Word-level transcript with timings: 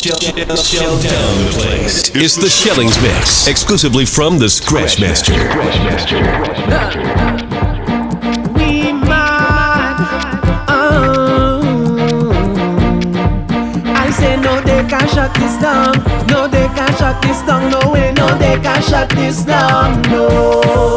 Down 0.00 0.16
the 0.16 1.50
place. 1.52 2.10
It's 2.14 2.34
the 2.34 2.48
Shellings 2.48 2.98
Mix, 3.02 3.46
exclusively 3.46 4.06
from 4.06 4.38
the 4.38 4.48
Scratch 4.48 4.98
Master. 4.98 5.34
We 8.54 8.92
mad. 8.92 10.00
Oh. 10.68 11.60
I 13.94 14.10
say 14.10 14.36
no, 14.40 14.62
they 14.62 14.88
can 14.88 15.06
shut 15.08 15.34
this 15.34 15.60
down. 15.60 16.02
No, 16.28 16.48
they 16.48 16.66
can 16.68 16.96
shut 16.96 17.20
this 17.20 17.42
down. 17.42 17.70
No 17.70 17.92
way, 17.92 18.12
no, 18.12 18.38
they 18.38 18.58
can 18.58 18.82
shut 18.82 19.10
this 19.10 19.44
down. 19.44 20.00
No. 20.08 20.96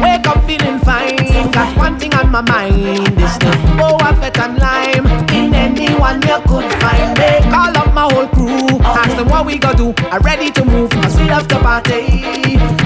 Wake 0.00 0.28
up 0.28 0.44
feeling 0.46 0.78
fine. 0.78 1.50
Got 1.50 1.76
one 1.76 1.98
thing 1.98 2.14
on 2.14 2.30
my 2.30 2.40
mind. 2.40 3.18
It's 3.18 3.36
the 3.38 3.50
boa 3.76 4.14
fett 4.20 4.38
and 4.38 4.58
lime. 4.58 5.33
Anyone 5.64 6.20
you 6.28 6.38
could 6.48 6.68
find. 6.80 7.16
They 7.16 7.40
call 7.50 7.76
up 7.80 7.94
my 7.94 8.06
whole 8.12 8.28
crew. 8.28 8.78
Ask 8.84 9.16
them 9.16 9.28
what 9.28 9.46
we 9.46 9.58
gonna 9.58 9.76
do. 9.78 9.94
I'm 10.12 10.20
ready 10.22 10.50
to 10.50 10.64
move. 10.64 10.90
Cause 10.90 11.16
we 11.18 11.24
love 11.24 11.48
to 11.48 11.58
party. 11.58 12.22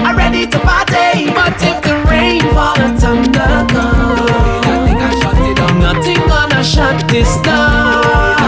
I'm 0.05 0.15
ready 0.15 0.47
to 0.47 0.59
party. 0.59 1.27
But 1.37 1.59
if 1.61 1.77
the 1.83 1.95
rain 2.09 2.41
fall 2.55 2.79
and 2.79 2.97
thunder 2.97 3.51
come, 3.73 4.89
nothing 5.79 6.21
gonna 6.27 6.63
shut 6.63 6.97
this 7.09 7.31
down. 7.41 8.39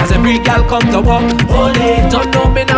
As 0.00 0.12
every 0.12 0.38
gal 0.38 0.62
come 0.68 0.86
to 0.92 1.00
walk, 1.00 1.24
holy, 1.50 1.92
don't 2.10 2.30
know 2.34 2.46
me 2.50 2.64
now 2.64 2.73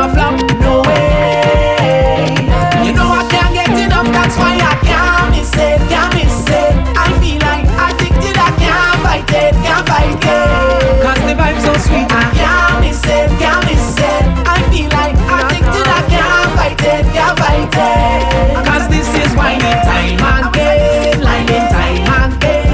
it. 10.05 11.03
Cause 11.03 11.21
the 11.27 11.35
vibe's 11.35 11.65
so 11.65 11.73
sweet, 11.87 12.07
I 12.11 12.31
can't 12.35 12.81
miss 12.85 13.03
it, 13.05 13.29
can't 13.41 13.65
miss 13.67 13.97
it. 13.99 14.25
I 14.47 14.59
feel 14.71 14.91
like 14.91 15.17
addicted, 15.17 15.87
I 15.87 16.01
can't 16.13 16.51
fight 16.57 16.81
it, 16.83 17.05
can't 17.15 17.39
fight 17.39 17.73
it. 17.73 18.67
Cause 18.67 18.89
this 18.89 19.09
is 19.15 19.35
whining 19.37 19.81
time 19.89 20.21
again, 20.49 21.21
lining 21.23 21.69
time 21.73 22.05
again, 22.33 22.67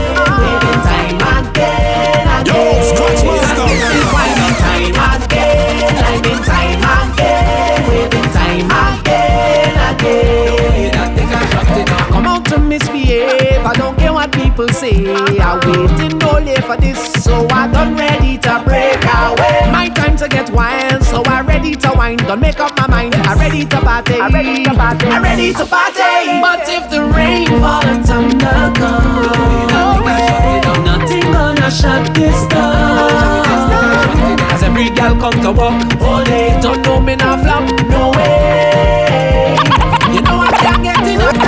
waiting 0.42 0.80
ah. 0.80 0.90
time 0.90 1.20
again, 1.38 2.26
again. 2.40 2.82
Scratch 2.90 3.22
Master. 3.24 3.66
This 3.70 3.86
is 4.00 4.06
whining 4.14 4.56
time 4.62 4.96
again, 5.22 5.94
lining 6.02 6.42
time 6.42 6.82
again, 6.98 8.10
time 8.32 8.70
again, 8.88 9.74
again. 9.90 10.92
Come 12.12 12.26
out 12.26 12.44
to 12.46 12.58
misbehave, 12.58 13.64
I 13.64 13.74
don't 13.74 13.96
care 13.98 14.12
what 14.12 14.32
people 14.32 14.68
say. 14.68 15.06
I'm 15.40 15.60
waiting 15.70 16.21
only 16.52 16.66
for 16.66 16.76
this, 16.80 17.12
so 17.24 17.46
I 17.50 17.68
done 17.68 17.96
ready 17.96 18.38
to 18.38 18.62
break 18.64 19.04
away. 19.04 19.70
My 19.70 19.88
time 19.88 20.16
to 20.16 20.28
get 20.28 20.50
wild, 20.50 21.02
so 21.02 21.22
I 21.26 21.40
ready 21.42 21.74
to 21.76 21.92
wine. 21.96 22.18
Don't 22.18 22.40
make 22.40 22.60
up 22.60 22.76
my 22.76 22.86
mind, 22.86 23.14
I 23.14 23.34
ready 23.34 23.64
to 23.64 23.80
party. 23.80 24.14
I 24.14 24.28
ready 24.28 24.64
to 24.64 24.74
party. 24.74 25.06
I 25.06 25.20
ready 25.20 25.52
to 25.52 25.66
party. 25.66 26.40
But 26.40 26.68
if 26.68 26.90
the 26.90 27.04
rain 27.04 27.46
fall 27.60 27.84
and 27.84 28.04
thunder 28.04 28.72
come, 28.76 29.64
nothing 30.84 31.32
gonna 31.32 31.70
shut 31.70 32.14
this 32.14 32.46
down. 32.48 34.40
As 34.52 34.62
every 34.62 34.90
gal 34.90 35.16
come 35.16 35.40
to 35.42 35.52
work, 35.52 36.02
all 36.02 36.24
day 36.24 36.58
don't 36.60 36.82
know 36.82 37.00
me 37.00 37.16
now 37.16 37.42
flop, 37.42 37.64
no 37.88 38.10
way. 38.10 39.56
You 40.12 40.20
know 40.20 40.38
I 40.40 40.50
can't 40.60 40.82
get 40.82 41.06
enough, 41.06 41.38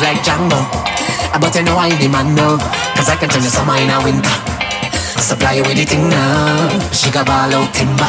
love 0.00 0.14
like 0.14 0.22
Django 0.24 0.60
Ah, 1.32 1.38
But 1.40 1.54
you 1.54 1.62
know 1.62 1.76
I 1.76 1.90
the 1.96 2.08
man 2.08 2.34
no 2.34 2.58
Cause 2.96 3.08
I 3.08 3.16
can 3.16 3.28
turn 3.28 3.42
you 3.42 3.50
summer 3.50 3.76
in 3.76 3.90
a 3.90 4.02
winter 4.02 4.30
Supply 5.20 5.54
you 5.54 5.62
with 5.62 5.76
the 5.76 5.84
thing 5.84 6.08
now 6.08 6.68
She 6.92 7.10
got 7.10 7.26
ball 7.26 7.52
out 7.52 7.72
timber 7.74 8.08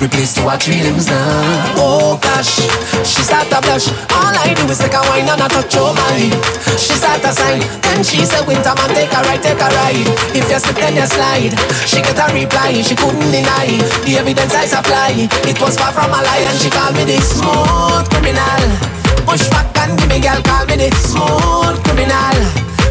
Replace 0.00 0.34
to 0.34 0.42
her 0.50 0.58
three 0.58 0.82
limbs 0.82 1.06
now 1.06 1.74
Oh 1.78 2.18
gosh, 2.18 2.58
she 3.06 3.22
start 3.22 3.46
to 3.50 3.60
blush. 3.62 3.86
All 4.10 4.34
I 4.34 4.54
do 4.54 4.66
is 4.66 4.78
take 4.78 4.94
a 4.94 5.02
wine 5.06 5.28
and 5.28 5.40
a 5.40 5.46
touch 5.46 5.74
your 5.74 5.94
mind. 5.94 6.34
She 6.78 6.94
start 6.98 7.22
to 7.22 7.30
sign, 7.30 7.60
then 7.82 8.02
she 8.02 8.24
say, 8.24 8.40
"Winter 8.46 8.74
man, 8.74 8.90
take 8.94 9.12
a 9.12 9.20
ride, 9.22 9.42
take 9.42 9.60
a 9.60 9.68
ride." 9.68 10.06
If 10.34 10.50
you 10.50 10.58
slip, 10.58 10.76
then 10.76 10.96
you 10.96 11.06
slide. 11.06 11.54
She 11.86 12.02
get 12.02 12.18
a 12.18 12.26
reply, 12.34 12.82
she 12.82 12.94
couldn't 12.94 13.30
deny 13.30 13.78
the 14.06 14.18
evidence 14.18 14.54
I 14.54 14.66
supply. 14.66 15.28
It 15.46 15.60
was 15.60 15.76
far 15.76 15.92
from 15.92 16.10
a 16.10 16.20
lie, 16.22 16.46
and 16.46 16.58
she 16.58 16.70
called 16.70 16.96
me 16.96 17.04
the 17.04 17.20
smooth 17.20 18.08
criminal. 18.10 19.01
Push 19.26 19.48
back 19.48 19.76
and 19.78 19.98
give 19.98 20.08
me 20.08 20.20
girl, 20.20 20.40
call 20.42 20.66
me 20.66 20.76
the 20.76 20.88
smooth 20.96 21.78
criminal. 21.84 22.36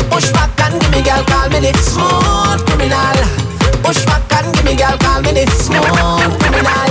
Push 0.09 0.31
back 0.31 0.51
and 0.65 0.79
give 0.81 0.91
me 0.91 1.01
girl, 1.03 1.23
call 1.25 1.49
me 1.49 1.59
the 1.59 1.71
smooth 1.77 2.61
criminal. 2.65 3.17
Push 3.83 4.05
back 4.05 4.25
and 4.39 4.53
give 4.55 4.65
me 4.65 4.75
girl, 4.75 4.97
call 4.97 5.21
me 5.21 5.31
the 5.31 5.45
smooth 5.51 6.33
criminal. 6.41 6.87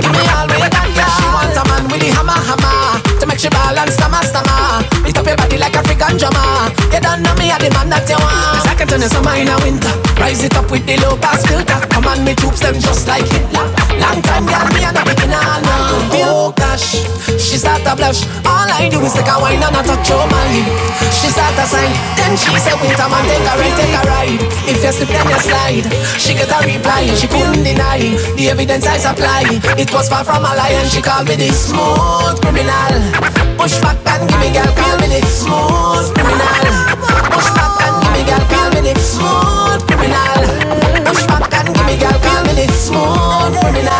Give 0.00 0.12
me 0.12 0.22
all 0.30 0.46
me 0.46 0.58
got, 0.70 0.88
girl. 0.94 1.10
She 1.18 1.26
want 1.34 1.56
a 1.56 1.62
man 1.66 1.84
with 1.90 2.00
the 2.04 2.10
hammer, 2.14 2.38
hammer 2.38 3.02
to 3.20 3.26
make 3.26 3.38
she 3.38 3.48
balance, 3.48 3.94
stammer, 3.94 4.22
stammer. 4.22 4.84
Beat 5.02 5.18
up 5.18 5.26
your 5.26 5.36
body 5.36 5.58
like 5.58 5.74
a 5.74 5.78
African 5.78 6.16
drummer. 6.16 6.70
You 6.92 7.00
don't 7.00 7.22
know 7.22 7.34
me, 7.36 7.50
I 7.50 7.58
the 7.58 7.70
man 7.74 7.88
that 7.90 8.08
you 8.08 8.16
want. 8.20 8.60
Cause 8.60 8.66
I 8.66 8.74
can 8.76 8.88
turn 8.88 9.00
you 9.00 9.08
summer 9.08 9.34
in 9.34 9.48
a 9.48 9.56
winter. 9.64 10.05
Rise 10.18 10.42
it 10.44 10.56
up 10.56 10.70
with 10.70 10.86
the 10.86 10.96
low 11.04 11.16
pass 11.16 11.44
filter. 11.46 11.78
Come 11.92 12.06
on, 12.06 12.24
me 12.24 12.34
troops 12.34 12.60
them 12.60 12.74
just 12.80 13.06
like 13.06 13.26
Hitler. 13.28 13.68
Long 14.00 14.20
time, 14.22 14.46
girl, 14.48 14.66
me 14.72 14.82
and 14.84 14.96
a 14.96 15.02
beginner 15.04 15.40
now. 15.62 16.08
Oh 16.28 16.52
gosh, 16.56 17.04
she 17.38 17.56
start 17.56 17.84
to 17.84 17.94
blush. 17.94 18.24
All 18.44 18.68
I 18.68 18.88
do 18.88 19.00
is 19.04 19.12
take 19.12 19.28
a 19.28 19.36
wine 19.38 19.62
and 19.62 19.76
a 19.76 19.82
touch 19.84 20.08
your 20.08 20.24
mind. 20.26 20.66
She 21.12 21.28
start 21.28 21.54
to 21.56 21.64
sign, 21.68 21.92
then 22.16 22.36
she 22.36 22.50
say, 22.58 22.74
Winter 22.80 23.08
man, 23.08 23.24
take 23.28 23.44
a 23.44 23.52
ride, 23.56 23.76
take 23.76 23.96
a 23.96 24.02
ride. 24.08 24.42
If 24.66 24.82
you 24.82 24.92
slip, 24.92 25.08
then 25.12 25.28
you 25.28 25.40
slide. 25.40 25.86
She 26.18 26.32
get 26.34 26.50
a 26.50 26.58
reply, 26.64 27.06
she 27.14 27.28
couldn't 27.28 27.62
deny 27.62 28.00
the 28.36 28.50
evidence 28.50 28.86
I 28.86 28.98
supply. 28.98 29.44
It 29.76 29.92
was 29.92 30.08
far 30.08 30.24
from 30.24 30.44
a 30.44 30.52
lie, 30.56 30.76
and 30.80 30.88
she 30.90 31.00
called 31.00 31.28
me 31.28 31.36
the 31.36 31.52
smooth 31.52 32.40
criminal. 32.40 32.94
Push 33.56 33.78
back 33.80 34.00
and 34.06 34.28
give 34.28 34.40
me 34.40 34.52
girl, 34.52 34.68
call 34.76 34.96
me 34.98 35.08
the 35.12 35.20
smooth 35.26 36.08
criminal. 36.16 36.66
Push 37.32 37.50
back 37.56 37.80
and 37.84 38.05
me, 38.16 38.24
girl, 38.24 38.44
call 38.48 38.70
me 38.70 38.80
the 38.80 38.98
smooth 39.00 39.86
criminal. 39.86 40.42
Push 41.04 41.26
back 41.26 41.52
and 41.54 41.74
give 41.74 41.86
me, 41.86 41.96
girl, 41.98 42.18
call 42.20 42.44
me 42.44 42.52
the 42.54 42.72
smooth 42.72 43.60
criminal. 43.60 43.95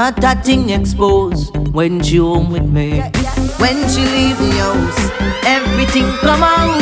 Not 0.00 0.16
that 0.16 0.42
thing 0.46 0.70
exposed. 0.70 1.54
When 1.76 2.02
she 2.02 2.16
home 2.16 2.50
with 2.50 2.68
me, 2.76 3.00
when 3.62 3.76
she 3.92 4.02
leave 4.14 4.38
the 4.44 4.52
house, 4.64 5.00
everything 5.44 6.08
come 6.24 6.42
out 6.42 6.80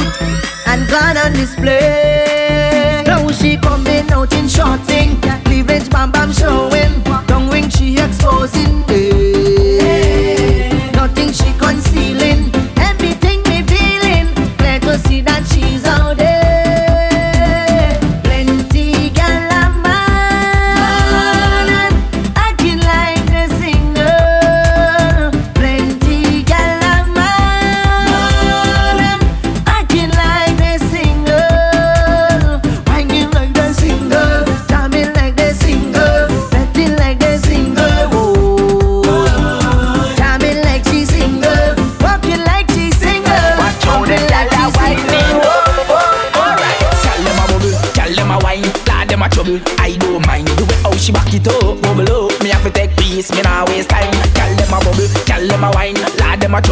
and 0.70 0.88
gone 0.88 1.16
on 1.16 1.32
display. 1.32 3.02
Now 3.06 3.26
she 3.32 3.56
coming 3.56 4.08
out 4.12 4.32
in 4.38 4.46
short 4.46 4.80
thing, 4.82 5.20
cleavage 5.46 5.90
bam 5.90 6.12
bam 6.12 6.30
showing, 6.32 6.94
tongue 7.26 7.50
ring 7.50 7.68
she 7.70 7.98
exposing. 7.98 8.57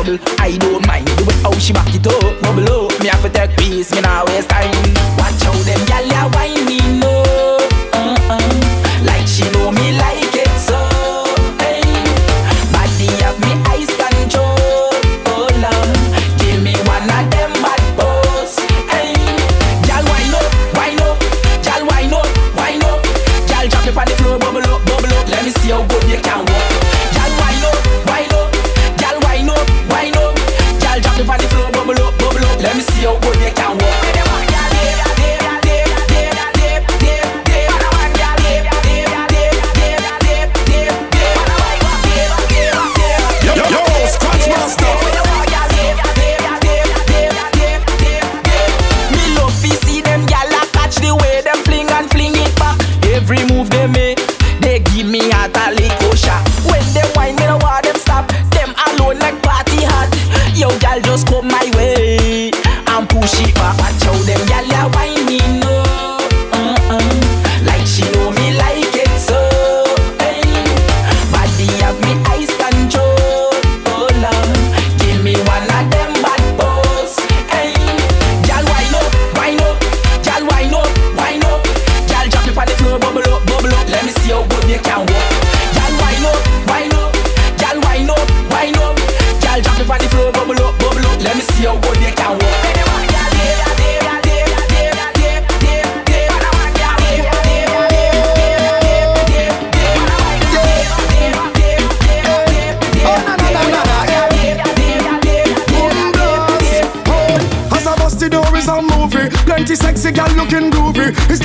Trouble. 0.06 0.24
I 0.38 0.56
don't 0.58 0.86
mind 0.86 1.06
the 1.08 1.24
way 1.24 1.34
how 1.42 1.58
she 1.58 1.72
back 1.72 1.92
it 1.94 2.06
up, 2.06 2.40
bubble 2.40 2.86
up. 2.86 3.00
Me 3.00 3.08
have 3.08 3.22
to 3.22 3.30
take 3.30 3.56
peace, 3.56 3.92
me 3.94 4.00
now 4.00 4.24
waste 4.26 4.48
time. 4.48 4.85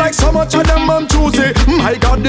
like 0.01 0.15
so 0.15 0.31
much 0.31 0.55
of 0.55 0.65
them, 0.65 0.89
I'm 0.89 1.10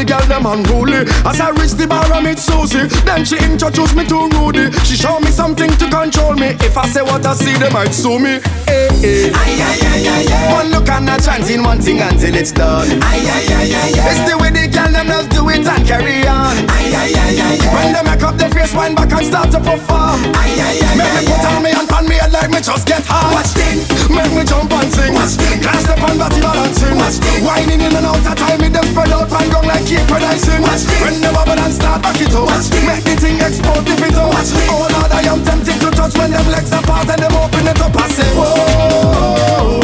as 0.02 1.40
I 1.40 1.50
reach 1.50 1.72
the 1.76 1.86
bar, 1.86 2.04
I 2.12 2.20
meet 2.22 2.38
Susie. 2.38 2.88
Then 3.04 3.24
she 3.24 3.36
introduced 3.38 3.94
me 3.94 4.04
to 4.08 4.28
Rudy. 4.40 4.72
She 4.84 4.96
showed 4.96 5.20
me 5.20 5.28
something 5.30 5.70
to 5.76 5.86
control 5.90 6.34
me. 6.34 6.56
If 6.64 6.76
I 6.76 6.86
say 6.88 7.02
what 7.02 7.24
I 7.26 7.34
see, 7.34 7.52
they 7.58 7.68
might 7.70 7.92
sue 7.92 8.18
me. 8.18 8.40
Eh, 8.66 8.72
eh. 8.72 8.88
Hey, 9.00 9.28
hey. 9.28 9.32
Aye, 9.32 9.60
aye, 9.60 9.80
aye, 9.84 10.08
aye, 10.08 10.26
aye. 10.32 10.52
One 10.52 10.70
look 10.72 10.88
and 10.88 11.08
a 11.08 11.20
chance 11.20 11.50
in 11.50 11.62
one 11.62 11.80
thing 11.80 12.00
until 12.00 12.34
it's 12.34 12.52
done. 12.52 12.88
Aye, 13.02 13.20
aye, 13.20 13.46
aye, 13.52 13.68
aye, 13.68 14.00
aye. 14.00 14.08
It's 14.10 14.22
the 14.30 14.36
way 14.40 14.50
they 14.50 14.66
girl 14.68 14.88
them 14.90 15.06
just 15.12 15.28
do 15.30 15.48
it 15.50 15.66
and 15.66 15.84
carry 15.86 16.24
on. 16.26 16.56
Aye, 16.72 16.92
aye, 16.92 17.12
aye, 17.12 17.36
aye, 17.36 17.58
aye. 17.60 17.74
When 17.76 17.92
they 17.92 18.02
make 18.02 18.22
up 18.24 18.36
their 18.36 18.50
face, 18.50 18.74
wind 18.74 18.96
back 18.96 19.12
and 19.12 19.26
start 19.26 19.50
to 19.52 19.60
perform. 19.60 20.20
Aye, 20.32 20.56
aye, 20.56 20.80
aye, 20.88 20.96
make 20.96 21.12
aye, 21.12 21.20
me 21.20 21.28
put 21.28 21.44
on 21.52 21.62
me 21.62 21.70
and 21.76 21.88
pan 21.88 22.04
me 22.08 22.16
head 22.16 22.32
like 22.32 22.50
me 22.50 22.60
just 22.64 22.88
get 22.88 23.04
hard. 23.04 23.34
Watch 23.36 23.52
this. 23.54 23.84
Make 24.08 24.32
me 24.32 24.42
jump 24.44 24.72
and 24.72 24.88
sing. 24.92 25.12
Watch 25.14 25.36
this. 25.36 25.60
Can't 25.60 25.80
step 25.84 26.00
on 26.02 26.16
body 26.18 26.40
balancing. 26.40 26.96
Watch 26.96 27.20
this. 27.20 27.44
Whining 27.44 27.80
in 27.84 27.92
and 27.92 28.06
out 28.08 28.18
of 28.24 28.34
time, 28.36 28.60
me 28.60 28.68
them 28.68 28.84
spread 28.90 29.12
out 29.12 29.28
and 29.30 29.48
gong 29.52 29.66
like 29.68 29.81
when 29.90 30.22
I 30.22 30.36
sing. 30.36 30.62
Watch 30.62 30.84
this. 30.86 31.00
When 31.02 31.20
the 31.20 31.30
and 31.32 31.74
start 31.74 32.02
back 32.02 32.20
it 32.20 32.34
up. 32.34 32.46
Watch 32.46 32.68
this. 32.70 32.84
Make 32.86 33.04
the 33.04 33.14
thing 33.18 33.40
explode 33.40 33.88
if 33.88 34.02
it 34.02 34.14
out. 34.14 34.30
Watch 34.30 34.50
this. 34.54 34.68
Oh 34.70 34.86
Lord, 34.86 35.10
I 35.10 35.22
am 35.26 35.42
tempted 35.44 35.80
to 35.80 35.90
touch 35.90 36.14
when 36.18 36.30
them 36.30 36.46
legs 36.50 36.72
apart 36.72 37.08
and 37.08 37.20
them 37.22 37.34
open 37.34 37.66
it 37.66 37.80
up. 37.80 37.96
I 37.96 38.08
say, 38.08 38.30
whoa, 38.36 39.80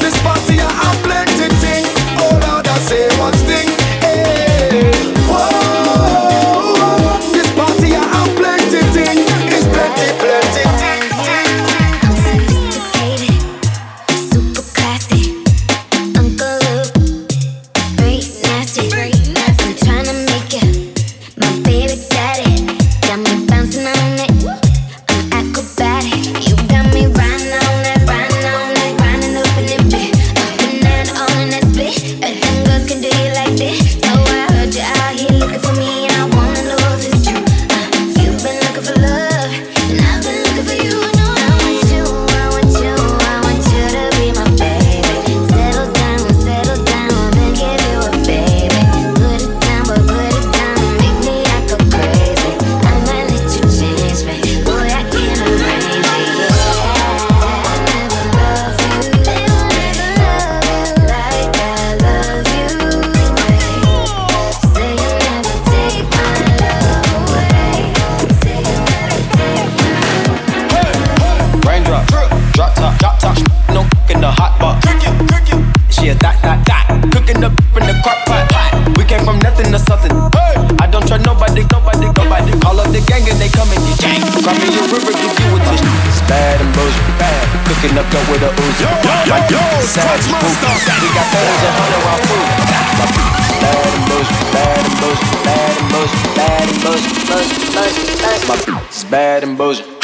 this 0.00 0.16
party 0.22 0.53
savage 89.94 90.26
boot. 90.26 90.58
We 91.02 91.08
got 91.14 91.26
thugs 91.30 91.62
and 91.62 91.74
hunter 91.78 92.00
raw 92.02 92.18
food. 92.26 92.46
Bad 93.62 93.86
and 93.94 94.04
bush, 94.10 94.30
bad 94.50 94.82
and 94.82 94.96
boozing. 95.00 95.34
bad 95.46 95.74
and 95.78 95.88
bush, 95.94 96.12
bad 96.34 96.66
and 96.68 96.80
bush, 96.82 97.04
bush, 97.30 97.50
bush, 97.74 97.98
bush. 98.48 98.66
My 98.66 99.10
bad 99.10 99.44
and 99.44 99.56
bush. 99.56 100.03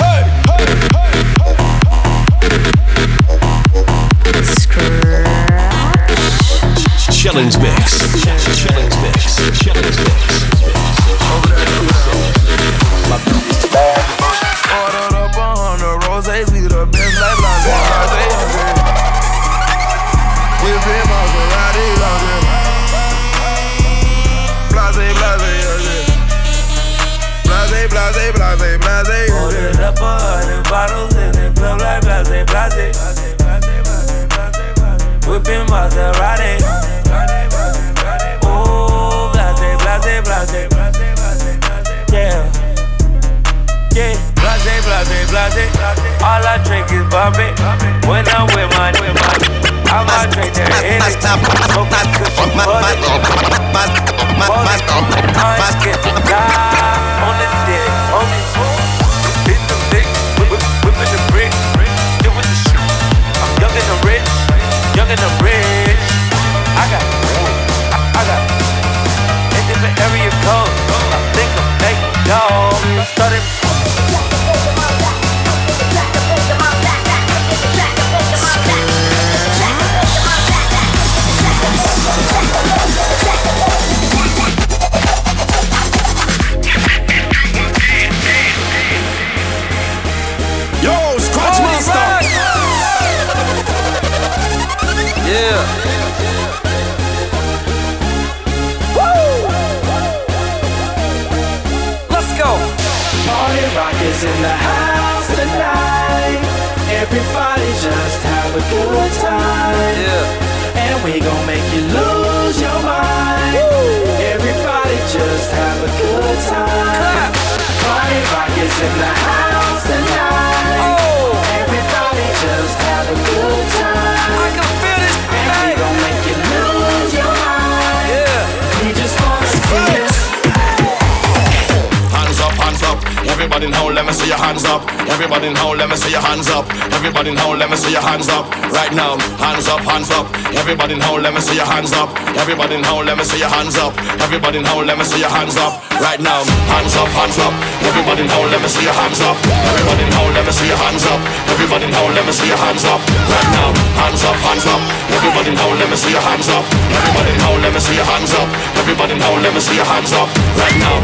Hands 134.50 134.66
up. 134.66 134.82
Everybody 135.06 135.46
now, 135.54 135.70
let 135.78 135.88
me 135.88 135.94
see 135.94 136.10
your 136.10 136.20
hands 136.20 136.50
up. 136.50 136.66
Everybody 136.90 137.30
now, 137.30 137.54
let 137.54 137.70
me 137.70 137.76
see 137.76 137.92
your 137.94 138.02
hands 138.02 138.26
up. 138.28 138.50
Right 138.74 138.90
now, 138.90 139.14
hands 139.38 139.68
up, 139.70 139.78
hands 139.86 140.10
up. 140.10 140.26
Everybody 140.58 140.98
now, 140.98 141.14
let 141.22 141.32
me 141.32 141.40
see 141.40 141.54
your 141.54 141.70
hands 141.70 141.92
up. 141.94 142.10
Everybody 142.34 142.82
now, 142.82 142.98
let 142.98 143.14
me 143.16 143.22
see 143.22 143.38
your 143.38 143.48
hands 143.48 143.78
up. 143.78 143.94
Everybody 144.18 144.58
now, 144.58 144.82
let 144.82 144.98
me 144.98 145.04
see 145.06 145.20
your 145.22 145.30
hands 145.30 145.54
up. 145.54 145.78
Right 146.02 146.18
now, 146.18 146.42
hands 146.66 146.96
up, 146.98 147.06
hands 147.14 147.38
up. 147.38 147.54
Everybody 147.86 148.26
now, 148.26 148.42
let 148.50 148.58
me 148.58 148.66
see 148.66 148.82
your 148.82 148.96
hands 148.98 149.20
up. 149.22 149.36
Everybody 149.70 150.04
now, 150.10 150.26
let 150.34 150.42
me 150.42 150.50
see 150.50 150.66
your 150.66 150.80
hands 150.82 151.06
up. 151.06 151.20
Everybody 151.46 151.86
now, 151.86 152.06
let 152.10 152.26
me 152.26 152.32
see 152.34 152.48
your 152.50 152.58
hands 152.58 152.84
up. 152.90 153.00
Right 153.30 153.50
now, 153.54 153.70
hands 154.02 154.22
up, 154.26 154.34
hands 154.50 154.66
up. 154.66 154.82
Everybody 155.14 155.54
now, 155.54 155.70
let 155.78 155.86
me 155.86 155.94
see 155.94 156.10
your 156.10 156.24
hands 156.26 156.48
up. 156.50 156.64
Everybody 156.90 157.32
now, 157.38 157.54
let 157.62 157.70
me 157.70 157.78
see 157.78 157.94
your 157.94 158.08
hands 158.10 158.34
up. 158.34 158.48
Everybody 158.82 159.14
now, 159.14 159.30
let 159.38 159.54
me 159.54 159.60
see 159.62 159.78
your 159.78 159.86
hands 159.86 160.10
up. 160.10 160.26
Right 160.58 160.74
now, 160.82 160.96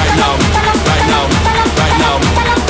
right 0.00 0.14
now, 0.16 0.32
right 0.88 1.06
now, 1.12 1.24
right 1.76 1.98
now, 2.00 2.65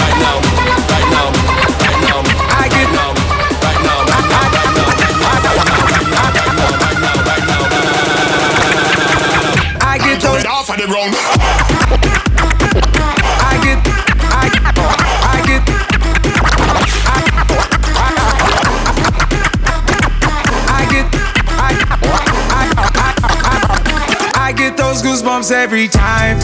every 25.66 25.88
time. 25.88 26.38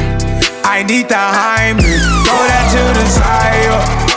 I 0.64 0.82
need 0.82 1.08
the 1.08 1.14
Heimlich, 1.14 2.02
throw 2.24 2.42
that 2.50 2.66
to 2.72 2.98
the 2.98 3.06
side. 3.06 4.11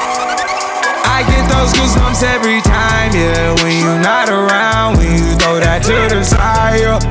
Get 1.27 1.43
those 1.49 1.73
goosebumps 1.73 2.23
every 2.23 2.61
time, 2.61 3.11
yeah. 3.13 3.55
When 3.63 3.77
you're 3.79 4.01
not 4.01 4.29
around, 4.29 4.97
when 4.97 5.11
you 5.11 5.35
throw 5.39 5.59
that 5.59 5.83
to 5.83 6.15
the 6.15 6.23
side. 6.23 7.01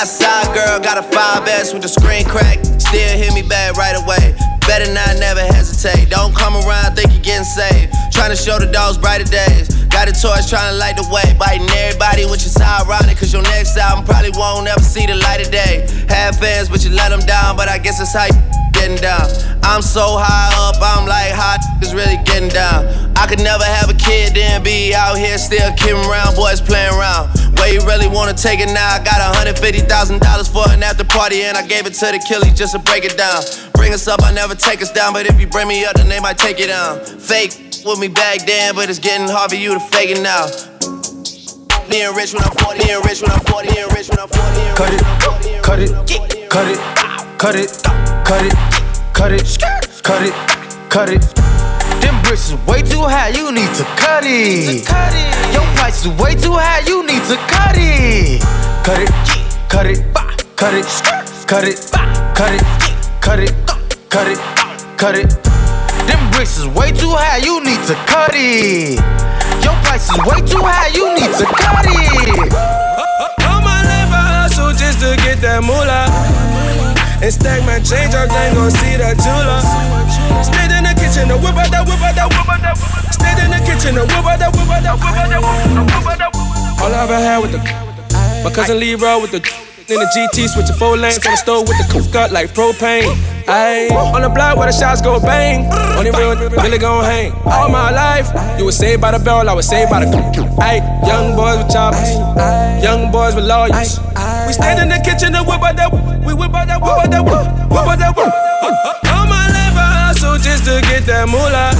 Outside 0.00 0.48
girl 0.54 0.80
got 0.80 0.96
a 0.96 1.04
5S 1.04 1.74
with 1.74 1.82
the 1.82 1.88
screen 1.88 2.24
crack. 2.24 2.64
Still 2.80 3.18
hit 3.18 3.34
me 3.34 3.42
back 3.42 3.76
right 3.76 3.92
away. 4.00 4.32
Better 4.66 4.88
not 4.94 5.20
never 5.20 5.40
hesitate. 5.40 6.08
Don't 6.08 6.34
come 6.34 6.56
around, 6.56 6.96
think 6.96 7.12
you're 7.12 7.22
getting 7.22 7.44
saved. 7.44 7.92
Trying 8.12 8.30
to 8.30 8.36
show 8.36 8.58
the 8.58 8.66
dogs 8.72 8.96
brighter 8.96 9.28
days. 9.28 9.68
Got 9.92 10.08
a 10.08 10.14
torch 10.16 10.48
trying 10.48 10.72
to 10.72 10.78
light 10.78 10.96
the 10.96 11.04
way. 11.12 11.36
Biting 11.38 11.68
everybody, 11.70 12.24
which 12.24 12.46
is 12.46 12.56
ironic. 12.56 13.18
Cause 13.18 13.32
your 13.32 13.42
next 13.42 13.76
album 13.76 14.04
probably 14.04 14.30
won't 14.32 14.68
ever 14.68 14.80
see 14.80 15.04
the 15.04 15.16
light 15.16 15.44
of 15.44 15.52
day. 15.52 15.86
Have 16.08 16.38
fans, 16.38 16.68
but 16.68 16.84
you 16.84 16.90
let 16.90 17.10
them 17.10 17.20
down. 17.20 17.56
But 17.56 17.68
I 17.68 17.76
guess 17.76 18.00
it's 18.00 18.14
how 18.14 18.24
you 18.24 18.49
getting 18.80 18.96
down. 18.96 19.28
I'm 19.62 19.82
so 19.82 20.16
high 20.16 20.48
up, 20.64 20.80
I'm 20.80 21.06
like, 21.06 21.30
how 21.36 21.60
is 21.82 21.94
really 21.94 22.16
getting 22.24 22.48
down. 22.48 22.88
I 23.16 23.26
could 23.26 23.40
never 23.40 23.64
have 23.64 23.90
a 23.90 23.94
kid, 23.94 24.34
then 24.34 24.62
be 24.62 24.94
out 24.94 25.18
here 25.18 25.36
still 25.36 25.70
kidding 25.76 26.00
around, 26.08 26.34
boys 26.34 26.60
playing 26.60 26.94
around. 26.96 27.28
Where 27.60 27.68
you 27.72 27.80
really 27.84 28.08
wanna 28.08 28.32
take 28.32 28.60
it 28.60 28.72
now? 28.72 28.96
I 28.96 29.04
got 29.04 29.20
$150,000 29.36 30.48
for 30.48 30.64
an 30.72 30.82
after 30.82 31.04
party, 31.04 31.42
and 31.42 31.56
I 31.56 31.66
gave 31.66 31.86
it 31.86 31.94
to 32.00 32.06
the 32.06 32.20
killies 32.24 32.56
just 32.56 32.72
to 32.72 32.78
break 32.78 33.04
it 33.04 33.16
down. 33.16 33.42
Bring 33.74 33.92
us 33.92 34.08
up, 34.08 34.22
I 34.22 34.32
never 34.32 34.54
take 34.54 34.80
us 34.80 34.90
down, 34.90 35.12
but 35.12 35.26
if 35.26 35.38
you 35.40 35.46
bring 35.46 35.68
me 35.68 35.84
up, 35.84 35.96
then 35.96 36.08
they 36.08 36.20
might 36.20 36.38
take 36.38 36.58
it 36.58 36.68
down. 36.68 37.04
Fake 37.04 37.84
with 37.84 37.98
me 37.98 38.08
back 38.08 38.46
then, 38.46 38.74
but 38.74 38.88
it's 38.88 38.98
getting 38.98 39.28
hard 39.28 39.50
for 39.50 39.56
you 39.56 39.74
to 39.74 39.80
fake 39.92 40.10
it 40.10 40.22
now. 40.22 40.46
Being 41.90 42.14
rich 42.14 42.32
when 42.32 42.42
I'm 42.42 42.54
40, 42.64 42.86
being 42.86 43.02
rich 43.04 43.20
when 43.20 43.30
I'm 43.32 43.44
40, 43.44 43.74
being 43.74 43.88
rich 43.90 44.08
when 44.08 44.18
I'm 44.20 44.28
40. 44.28 44.40
Cut 44.76 44.92
it, 44.94 45.02
when 45.02 45.10
I'm 45.10 45.20
40, 45.20 45.44
being 45.44 45.62
cut 45.62 45.78
it, 45.80 45.90
when 45.90 45.98
I'm 45.98 46.06
40, 46.06 46.34
being 46.34 46.48
cut 46.48 46.66
it, 46.68 47.38
cut 47.38 47.56
it, 47.56 48.09
cut 48.30 48.46
it, 48.46 48.54
cut 49.12 49.32
it, 49.32 49.58
cut 50.04 50.22
it, 50.22 50.34
cut 50.88 51.08
it. 51.10 51.20
Them 52.00 52.22
bricks 52.22 52.50
is 52.50 52.54
way 52.64 52.80
too 52.80 53.02
high, 53.02 53.30
you 53.30 53.50
need 53.50 53.74
to 53.74 53.82
cut 53.98 54.22
it. 54.24 54.86
Your 55.52 55.66
price 55.74 56.06
is 56.06 56.12
way 56.14 56.36
too 56.36 56.52
high, 56.52 56.86
you 56.86 57.04
need 57.04 57.24
to 57.26 57.34
cut 57.50 57.74
it. 57.74 58.40
Cut 58.86 59.02
it, 59.02 59.10
cut 59.68 59.86
it, 59.86 59.98
cut 60.54 60.74
it, 60.74 60.86
cut 61.48 61.64
it, 61.64 61.74
cut 62.38 62.54
it, 62.54 62.62
cut 63.20 63.40
it, 63.40 63.52
cut 64.08 64.28
it, 64.28 64.38
cut 64.96 65.16
it. 65.16 65.28
Them 66.06 66.30
bricks 66.30 66.56
is 66.56 66.68
way 66.68 66.92
too 66.92 67.10
high, 67.10 67.38
you 67.38 67.58
need 67.64 67.82
to 67.90 67.94
cut 68.06 68.30
it. 68.32 69.00
Your 69.64 69.74
price 69.82 70.06
is 70.06 70.18
way 70.22 70.38
too 70.46 70.62
high, 70.62 70.94
you 70.94 71.12
need 71.18 71.34
to 71.34 71.46
cut 71.50 71.82
it. 71.82 72.54
All 73.42 73.60
my 73.60 73.82
life 73.82 74.14
I 74.14 74.46
hustle 74.46 74.70
just 74.70 75.00
to 75.00 75.16
get 75.16 75.40
that 75.42 75.64
moolah. 75.64 76.39
And 77.20 77.32
stack 77.32 77.60
my 77.68 77.76
change 77.84 78.14
up, 78.16 78.28
then 78.32 78.54
gon' 78.54 78.70
see 78.70 78.96
that 78.96 79.20
jeweler. 79.20 79.60
Stayed 80.40 80.72
in 80.72 80.88
the 80.88 80.94
kitchen, 80.96 81.28
the 81.28 81.36
whip 81.36 81.52
out 81.52 81.68
that 81.68 81.84
whip 81.84 82.00
out 82.00 82.16
that 82.16 82.28
whip 82.32 82.48
out 82.48 82.60
that 82.64 82.76
whip. 82.80 83.12
Stayed 83.12 83.40
in 83.44 83.50
the 83.52 83.60
kitchen, 83.60 83.94
the 83.94 84.08
whoop 84.08 84.24
that 84.24 84.48
whoop 84.56 84.68
that 84.68 84.96
whoop 84.96 85.12
that 85.12 85.40
whoop 85.44 86.16
that 86.16 86.80
All 86.80 86.94
I 86.94 87.04
ever 87.04 87.20
had 87.20 87.38
with 87.44 87.52
the 87.52 87.60
my 88.42 88.50
cousin 88.50 88.80
Leroy 88.80 89.20
with 89.20 89.32
the 89.32 89.40
in 89.92 90.00
the 90.00 90.08
GT, 90.16 90.48
switching 90.48 90.76
four 90.76 90.96
lanes 90.96 91.18
on 91.26 91.32
the 91.32 91.36
stove 91.36 91.68
with 91.68 91.76
the 91.76 91.86
cook 91.92 92.14
up 92.14 92.30
like 92.30 92.54
propane. 92.54 93.29
Ayy, 93.46 93.90
on 93.90 94.22
the 94.22 94.28
block 94.28 94.56
where 94.56 94.66
the 94.66 94.72
shots 94.72 95.00
go 95.00 95.20
bang. 95.20 95.70
Only 95.96 96.10
real 96.10 96.36
really 96.62 96.78
gon' 96.78 97.04
hang. 97.04 97.32
All 97.44 97.68
my 97.68 97.90
life, 97.90 98.28
you 98.58 98.64
was 98.64 98.76
saved 98.76 99.00
by 99.00 99.10
the 99.12 99.18
bell, 99.18 99.48
I 99.48 99.52
was 99.52 99.68
saved 99.68 99.90
by 99.90 100.04
the. 100.04 100.10
Ayy, 100.60 100.80
young 101.06 101.36
boys 101.36 101.56
with 101.58 101.72
choppers, 101.72 102.10
young 102.84 103.10
boys 103.10 103.34
with 103.34 103.44
lawyers. 103.44 103.98
We 104.46 104.52
stand 104.52 104.80
in 104.82 104.88
the 104.88 105.00
kitchen 105.04 105.34
and 105.34 105.46
whip 105.46 105.62
out 105.62 105.76
that, 105.76 105.90
we 106.24 106.34
whip 106.34 106.54
out 106.54 106.66
that, 106.68 106.80
whip 106.80 106.98
out 106.98 107.10
that, 107.10 107.24
whip 107.24 107.86
out 107.86 107.98
that. 107.98 108.12
All 109.08 109.26
my 109.26 109.46
life 109.48 109.76
I 109.76 110.10
hustle 110.10 110.36
just 110.38 110.64
to 110.68 110.80
get 110.88 111.06
that 111.06 111.28
moolah. 111.28 111.72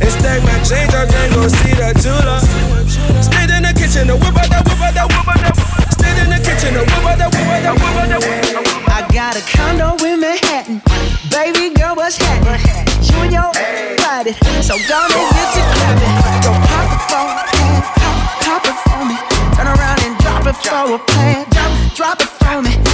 And 0.00 0.10
stack 0.10 0.42
my 0.42 0.58
change 0.66 0.92
up, 0.94 1.08
then 1.08 1.32
go 1.34 1.48
see 1.48 1.74
the 1.74 1.94
jeweler. 2.02 2.40
Stand 3.22 3.50
in 3.50 3.62
the 3.62 3.72
kitchen 3.74 4.10
and 4.10 4.18
whip 4.20 4.36
out 4.36 4.48
that, 4.50 4.62
whip 4.66 4.80
out 4.80 4.94
that, 4.94 5.06
whip 5.06 5.28
out 5.28 5.38
that 5.40 5.74
in 6.24 6.30
the 6.30 6.38
kitchen. 6.38 6.76
I 6.76 8.73
got 9.14 9.36
a 9.36 9.56
condo 9.56 9.94
in 10.04 10.18
Manhattan. 10.18 10.82
Baby 11.30 11.72
girl, 11.72 11.94
what's 11.94 12.16
happening? 12.16 12.58
You 13.06 13.16
and 13.22 13.32
your 13.32 13.52
body. 14.02 14.32
So 14.60 14.74
don't 14.74 15.08
get 15.08 15.48
to 15.54 15.62
clapping. 15.70 16.42
Go 16.42 16.50
pop 16.66 16.90
it 16.90 17.02
for 17.06 17.22
plan. 17.54 17.82
Pop, 17.94 18.16
pop 18.42 18.64
it 18.66 18.76
for 18.82 19.04
me. 19.06 19.16
Turn 19.54 19.68
around 19.70 20.02
and 20.02 20.18
drop 20.18 20.46
it 20.46 20.56
for 20.56 20.94
a 20.94 20.98
plan. 20.98 21.46
Drop, 21.50 21.94
drop 21.94 22.20
it 22.20 22.26
for 22.26 22.60
me. 22.60 22.93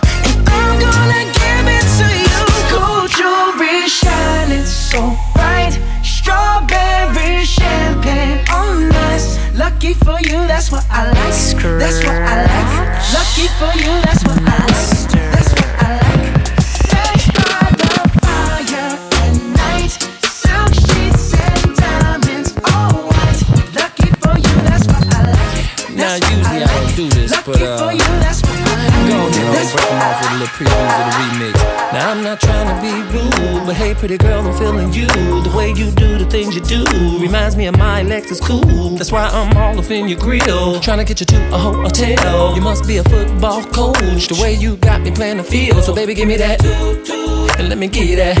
That's 11.79 11.97
what 12.03 12.15
I 12.15 12.45
like. 12.45 12.71
Lucky 13.13 13.47
for 13.59 13.71
you, 13.77 13.93
that's 14.01 14.23
what 14.23 14.37
I 14.37 14.57
like. 14.65 14.91
That's 15.31 15.51
what 15.53 15.69
I 15.79 15.97
like. 16.01 16.25
Sex 16.61 17.19
by 17.37 17.67
the 17.79 17.93
fire 18.21 18.91
at 19.21 19.35
night. 19.55 19.93
Silk 20.25 20.73
sheets 20.73 21.33
and 21.33 21.75
diamonds, 21.75 22.49
all 22.73 23.07
white. 23.09 23.41
Lucky 23.75 24.09
for 24.21 24.35
you, 24.37 24.55
that's 24.67 24.85
what 24.87 25.03
I 25.15 25.21
like. 25.31 25.95
Now 25.95 26.15
usually 26.15 26.63
I 26.63 26.67
don't 26.67 26.95
do 26.95 27.07
this, 27.09 27.31
but 27.43 27.61
uh, 27.61 27.91
off 30.01 30.21
with 30.21 30.31
a 30.31 30.33
little 30.33 30.53
previews 30.57 30.93
of 30.99 31.05
the 31.07 31.13
remix. 31.21 31.53
Now 31.93 32.11
I'm 32.11 32.23
not 32.23 32.39
trying 32.41 32.67
to 32.71 32.77
be 32.81 32.91
rude, 33.13 33.65
but 33.65 33.75
hey, 33.75 33.93
pretty 33.93 34.17
girl, 34.17 34.45
I'm 34.47 34.57
feeling 34.57 34.91
you. 34.93 35.07
The 35.07 35.53
way 35.55 35.69
you 35.69 35.91
do 35.91 36.17
the 36.17 36.25
things 36.25 36.55
you 36.55 36.61
do 36.61 36.83
reminds 37.19 37.55
me 37.55 37.67
of 37.67 37.77
my 37.77 38.03
Lexus 38.03 38.41
cool. 38.41 38.89
That's 38.97 39.11
why 39.11 39.27
I'm 39.27 39.55
all 39.57 39.77
up 39.77 39.91
in 39.91 40.07
your 40.07 40.19
grill, 40.19 40.79
trying 40.79 40.99
to 40.99 41.05
get 41.05 41.19
you 41.19 41.25
to 41.27 41.53
a 41.53 41.57
hotel. 41.57 42.55
You 42.55 42.61
must 42.61 42.87
be 42.87 42.97
a 42.97 43.03
football 43.03 43.63
coach. 43.63 44.27
The 44.27 44.39
way 44.41 44.53
you 44.53 44.77
got 44.77 45.01
me 45.01 45.11
playing 45.11 45.37
the 45.37 45.43
field, 45.43 45.83
so 45.83 45.93
baby, 45.93 46.13
give 46.13 46.27
me 46.27 46.37
that. 46.37 46.63
And 47.59 47.69
let 47.69 47.77
me 47.77 47.87
get 47.87 48.15
that. 48.15 48.37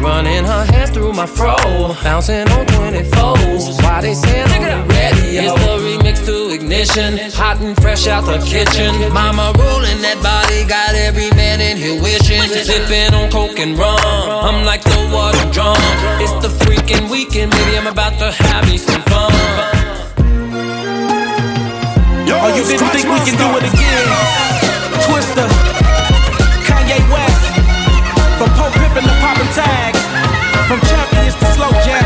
Running 0.00 0.44
her 0.44 0.64
hands 0.64 0.90
through 0.90 1.12
my 1.12 1.26
fro, 1.26 1.56
bouncing 2.04 2.48
on 2.48 2.66
24s. 2.66 3.82
Why 3.82 4.00
they 4.00 4.14
saying 4.14 4.46
I'm 4.62 4.86
ready? 4.88 5.38
It's 5.38 5.52
the 5.52 5.78
remix 5.82 6.24
to 6.26 6.54
ignition, 6.54 7.18
hot 7.34 7.60
and 7.60 7.76
fresh 7.82 8.06
out 8.06 8.24
the 8.24 8.38
kitchen. 8.38 9.12
Mama 9.12 9.52
rolling 9.58 10.00
that 10.02 10.18
body, 10.22 10.45
got 10.68 10.94
every 10.94 11.30
man 11.32 11.60
in 11.60 11.76
here 11.76 12.00
wishing. 12.00 12.42
Sipping 12.42 13.14
on 13.14 13.30
coke 13.30 13.58
and 13.58 13.78
rum, 13.78 13.98
I'm 14.02 14.64
like 14.64 14.82
the 14.82 15.10
water 15.12 15.46
drum. 15.52 15.76
It's 16.22 16.32
the 16.44 16.48
freaking 16.64 17.10
weekend, 17.10 17.52
baby. 17.52 17.78
I'm 17.78 17.86
about 17.86 18.18
to 18.18 18.30
have 18.32 18.66
me 18.66 18.78
some 18.78 19.02
fun. 19.02 19.32
Oh, 22.38 22.54
you 22.54 22.62
didn't 22.62 22.90
think 22.94 23.06
we 23.10 23.18
can 23.26 23.36
do 23.38 23.48
it 23.58 23.64
again? 23.66 24.06
Twista, 25.02 25.46
Kanye 26.68 27.00
West, 27.10 27.44
from 28.38 28.50
Pope 28.54 28.72
Pippin 28.74 29.02
to 29.02 29.14
poppin' 29.18 29.50
tags, 29.56 30.00
from 30.68 30.78
champions 30.86 31.34
to 31.34 31.46
slow 31.56 31.70
jamming. 31.82 32.05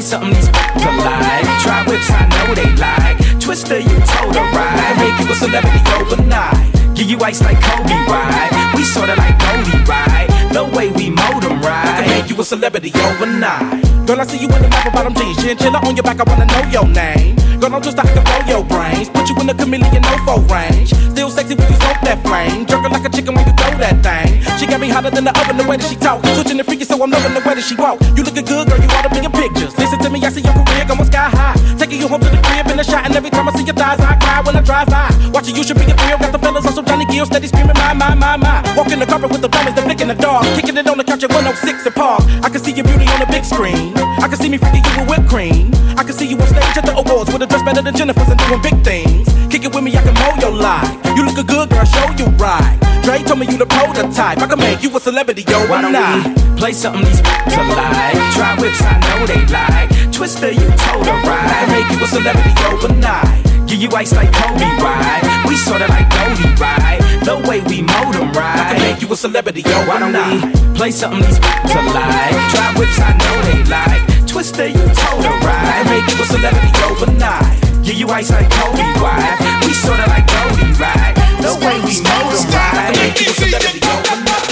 Something 0.00 0.32
these 0.32 0.48
to 0.48 0.52
like. 0.52 1.44
Try 1.60 1.84
whips, 1.86 2.10
I 2.10 2.26
know 2.32 2.54
they 2.54 2.72
like. 2.76 3.18
Twista, 3.38 3.82
you 3.82 4.00
told 4.06 4.34
a 4.34 4.40
ride. 4.56 4.96
Make 4.96 5.20
you 5.20 5.30
a 5.30 5.36
celebrity 5.36 5.80
overnight. 5.94 6.96
Give 6.96 7.10
you 7.10 7.18
ice 7.20 7.42
like 7.42 7.60
Kobe, 7.60 7.92
right? 8.08 8.72
We 8.74 8.82
sorta 8.82 9.14
like 9.14 9.38
Goldie, 9.38 9.84
right? 9.84 10.29
The 10.50 10.64
way 10.76 10.88
we 10.90 11.10
mold 11.10 11.44
'em 11.44 11.60
right. 11.62 11.86
i 11.86 12.06
Make 12.08 12.30
you 12.30 12.40
a 12.40 12.44
celebrity 12.44 12.92
overnight. 13.06 14.06
Girl, 14.06 14.20
I 14.20 14.26
see 14.26 14.38
you 14.38 14.48
in 14.48 14.62
the 14.62 14.68
map 14.68 14.92
bottom 14.92 15.14
jeans, 15.14 15.36
chinchilla 15.42 15.78
on 15.86 15.96
your 15.96 16.02
back. 16.02 16.20
I 16.20 16.24
wanna 16.24 16.46
know 16.46 16.62
your 16.70 16.88
name. 16.88 17.36
Girl, 17.60 17.74
I'm 17.74 17.82
just 17.82 17.98
I 17.98 18.02
can 18.02 18.24
blow 18.24 18.42
your 18.48 18.64
brains. 18.64 19.08
Put 19.10 19.28
you 19.28 19.36
in 19.40 19.46
the 19.46 19.54
chameleon 19.54 20.02
no 20.30 20.38
range. 20.46 20.94
Still 21.12 21.30
sexy 21.30 21.54
when 21.54 21.68
you 21.68 21.76
smoke 21.76 22.00
that 22.06 22.22
flame. 22.22 22.66
Jerking 22.66 22.92
like 22.92 23.04
a 23.04 23.10
chicken 23.10 23.34
when 23.34 23.44
you 23.46 23.54
throw 23.58 23.74
that 23.82 23.98
thing. 24.00 24.40
She 24.58 24.66
got 24.66 24.80
me 24.80 24.88
hotter 24.88 25.10
than 25.10 25.24
the 25.24 25.34
oven 25.34 25.56
the 25.56 25.66
way 25.66 25.76
that 25.76 25.88
she 25.90 25.96
talk. 25.96 26.24
Switching 26.34 26.56
the 26.56 26.64
freaky, 26.64 26.84
so 26.84 26.94
I'm 27.02 27.10
loving 27.10 27.34
the 27.34 27.42
way 27.42 27.54
that 27.58 27.64
she 27.64 27.74
walk. 27.74 28.00
You 28.16 28.22
looking 28.22 28.44
good, 28.44 28.68
girl. 28.68 28.78
You 28.78 28.88
oughta 28.94 29.10
be 29.10 29.18
in 29.24 29.32
pictures. 29.32 29.76
Listen 29.78 29.98
to 30.00 30.08
me, 30.10 30.22
I 30.22 30.30
see 30.30 30.40
your 30.40 30.54
career 30.54 30.84
going 30.86 31.04
sky 31.04 31.28
high. 31.28 31.56
Taking 31.76 32.00
you 32.00 32.08
home 32.08 32.20
to 32.20 32.30
the 32.30 32.40
crib 32.40 32.68
in 32.68 32.76
the 32.76 32.84
shot, 32.84 33.04
and 33.04 33.14
every 33.16 33.30
time 33.30 33.48
I 33.48 33.52
see 33.58 33.64
your 33.64 33.74
thighs, 33.74 34.00
I 34.00 34.14
cry 34.16 34.40
when 34.46 34.54
I 34.56 34.62
drive 34.62 34.88
by. 34.88 35.10
Watching 35.34 35.56
you 35.56 35.64
should 35.64 35.78
be 35.78 35.84
a 35.90 35.96
thrill. 35.96 36.18
Got 36.18 36.32
the 36.32 36.38
fellas 36.38 36.66
on 36.66 36.72
some 36.72 36.86
Johnny 36.86 37.06
Gill, 37.10 37.26
steady 37.26 37.48
screaming 37.48 37.76
my 37.76 37.92
my 37.94 38.14
my 38.14 38.36
my. 38.36 38.62
Walking 38.76 39.00
the 39.00 39.06
carpet 39.06 39.30
with 39.32 39.42
the 39.42 39.48
diamonds, 39.48 39.74
they're 39.76 39.84
flicking 39.84 40.08
the 40.08 40.16
dog, 40.16 40.39
kicking 40.56 40.76
it 40.76 40.86
on 40.86 40.98
the 40.98 41.04
couch 41.04 41.22
at 41.24 41.30
106 41.30 41.86
and 41.86 41.94
Park. 41.94 42.22
I 42.42 42.48
can 42.48 42.60
see 42.60 42.72
your 42.72 42.84
beauty 42.84 43.06
on 43.08 43.20
the 43.20 43.26
big 43.26 43.44
screen. 43.44 43.96
I 43.96 44.28
can 44.28 44.36
see 44.36 44.48
me 44.48 44.58
freaking 44.58 44.84
you 44.84 45.04
with 45.04 45.18
whipped 45.18 45.28
cream. 45.28 45.72
I 45.96 46.04
can 46.04 46.12
see 46.12 46.26
you 46.26 46.36
on 46.38 46.46
stage 46.46 46.76
at 46.76 46.86
the 46.86 46.94
awards 46.96 47.32
with 47.32 47.42
a 47.42 47.46
dress 47.46 47.62
better 47.62 47.82
than 47.82 47.94
Jennifer's 47.94 48.28
and 48.28 48.38
doing 48.46 48.62
big 48.62 48.78
things. 48.84 49.28
Kick 49.50 49.64
it 49.64 49.74
with 49.74 49.84
me, 49.84 49.96
I 49.96 50.02
can 50.02 50.14
mold 50.14 50.40
your 50.40 50.54
life. 50.54 50.88
You 51.16 51.24
look 51.26 51.38
a 51.38 51.44
good 51.44 51.70
girl, 51.70 51.84
show 51.84 52.06
you 52.16 52.26
right. 52.38 52.78
Dre 53.02 53.22
told 53.24 53.40
me 53.40 53.46
you 53.46 53.56
the 53.56 53.66
prototype. 53.66 54.38
I 54.38 54.46
can 54.46 54.58
make 54.58 54.82
you 54.82 54.94
a 54.96 55.00
celebrity, 55.00 55.42
yo. 55.48 55.58
Why 55.68 55.82
don't 55.82 55.96
we 55.96 56.56
play 56.56 56.72
something 56.72 57.04
these 57.04 57.20
to 57.20 57.60
like? 57.74 58.16
Try 58.36 58.56
whips, 58.60 58.80
I 58.80 58.96
know 59.04 59.26
they 59.26 59.42
like. 59.50 59.90
Twista, 60.14 60.52
you 60.52 60.68
told 60.76 61.06
a 61.06 61.14
ride. 61.26 61.68
Make 61.72 61.88
you 61.92 62.04
a 62.04 62.08
celebrity 62.08 62.52
overnight. 62.68 63.40
Give 63.66 63.80
you 63.80 63.90
ice 63.94 64.12
like 64.14 64.32
Kobe, 64.32 64.66
right? 64.82 65.44
We 65.48 65.56
sorta 65.56 65.86
like 65.88 66.10
Goldie, 66.10 66.54
right? 66.60 66.98
The 67.24 67.36
way 67.48 67.60
we 67.60 67.82
mold 67.82 68.16
'em 68.16 68.32
right. 68.32 68.79
You 69.10 69.14
a 69.14 69.16
celebrity, 69.16 69.62
yo. 69.66 69.74
Don't 69.98 70.14
we 70.14 70.74
play 70.78 70.92
something 70.92 71.18
these 71.18 71.40
to 71.42 71.80
like? 71.90 72.30
Try 72.54 72.70
whips, 72.78 72.94
I 73.02 73.10
know 73.18 73.42
they 73.42 73.58
like. 73.66 74.06
Twista, 74.22 74.70
you 74.70 74.86
told 74.94 75.26
a 75.26 75.34
ride. 75.42 75.82
Make 75.90 76.06
you 76.06 76.22
a 76.22 76.26
celebrity 76.30 76.70
overnight. 76.86 77.58
Give 77.82 77.96
you 77.98 78.06
ice 78.06 78.30
like 78.30 78.46
Kobe, 78.54 78.86
right? 79.02 79.34
We 79.66 79.74
sorta 79.74 80.06
like 80.06 80.30
Goldie, 80.30 80.78
right? 80.78 81.10
The 81.42 81.58
way 81.58 81.82
we 81.82 81.98
right. 82.06 82.86
I 82.86 82.94
make 83.02 83.18
you 83.18 83.26
a 83.26 83.34
celebrity 83.34 83.82
overnight. 83.82 84.46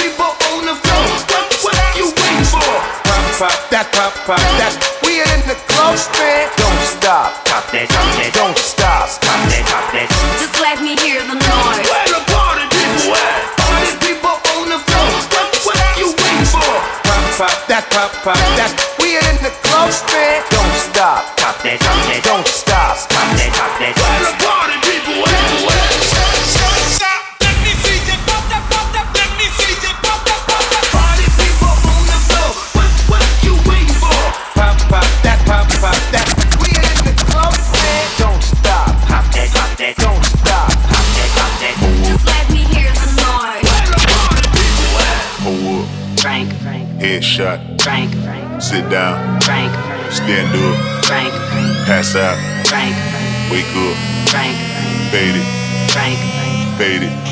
people 0.00 0.32
on 0.40 0.64
the 0.64 0.76
floor. 0.80 1.04
What, 1.28 1.52
what 1.60 1.76
you 1.92 2.08
waiting 2.16 2.48
for? 2.48 2.64
Pop, 3.04 3.28
pop, 3.36 3.70
that, 3.76 3.92
pop, 3.92 4.16
pop, 4.24 4.40
that. 4.56 4.72
We 5.04 5.20
in 5.20 5.40
the 5.44 5.56
club, 5.68 6.00
man. 6.16 6.61
Pop, 17.42 17.66
that, 17.66 17.90
pop, 17.90 18.12
pop, 18.22 18.38
that. 18.54 18.70
We 19.02 19.18
in 19.18 19.36
the 19.42 19.50
club, 19.66 19.90
man. 20.14 20.31
Stand 50.24 50.54
up. 50.54 51.04
Pass 51.84 52.14
out. 52.14 52.38
Drink. 52.64 52.94
Wake 53.50 53.66
up. 53.74 53.96
Drink. 54.30 54.56
Fade 55.10 55.34
it. 55.34 55.90
Drink. 55.90 56.18
Fade 56.78 57.02
it. 57.02 57.31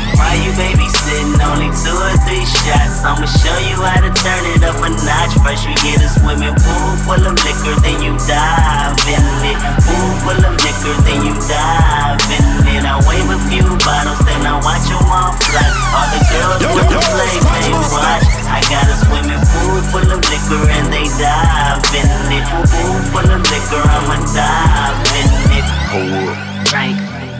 Why 0.21 0.37
you 0.37 0.53
babysitting? 0.53 1.33
Only 1.41 1.73
two 1.81 1.97
or 1.97 2.13
three 2.29 2.45
shots. 2.45 3.01
I'ma 3.01 3.25
show 3.25 3.57
you 3.65 3.73
how 3.81 4.05
to 4.05 4.13
turn 4.21 4.45
it 4.53 4.61
up 4.61 4.77
a 4.85 4.89
notch. 4.93 5.33
First 5.41 5.65
you 5.65 5.73
get 5.81 5.97
a 5.97 6.09
swimming 6.13 6.53
pool 6.61 6.93
full 7.01 7.25
of 7.25 7.33
liquor, 7.41 7.73
then 7.81 7.97
you 8.05 8.13
dive 8.29 8.93
in 9.09 9.25
it. 9.49 9.57
Pool 9.81 10.09
full 10.21 10.37
of 10.37 10.53
liquor, 10.61 10.93
then 11.09 11.25
you 11.25 11.33
dive 11.49 12.21
in 12.37 12.45
it. 12.69 12.85
I 12.85 13.01
wave 13.09 13.33
a 13.33 13.37
few 13.49 13.65
bottles, 13.81 14.21
then 14.21 14.45
I 14.45 14.61
watch 14.61 14.85
them 14.85 15.01
all 15.09 15.33
fly. 15.41 15.65
All 15.97 16.07
the 16.13 16.21
girls 16.29 16.61
wanna 16.69 17.01
play, 17.01 17.33
they 17.41 17.73
watch. 17.89 18.25
I 18.45 18.61
got 18.69 18.85
a 18.85 18.95
swimming 19.01 19.41
pool 19.41 19.81
full 19.89 20.05
of 20.05 20.21
liquor 20.21 20.61
and 20.69 20.85
they 20.93 21.09
dive 21.17 21.81
in 21.97 22.05
it. 22.29 22.45
Pool 22.69 22.97
full 23.09 23.25
of 23.25 23.41
liquor, 23.49 23.81
I'ma 23.89 24.21
dive 24.37 25.01
in 25.17 25.29
it. 25.57 25.65
Hold 25.89 26.29
up. 26.29 26.37
Drink, 26.69 26.97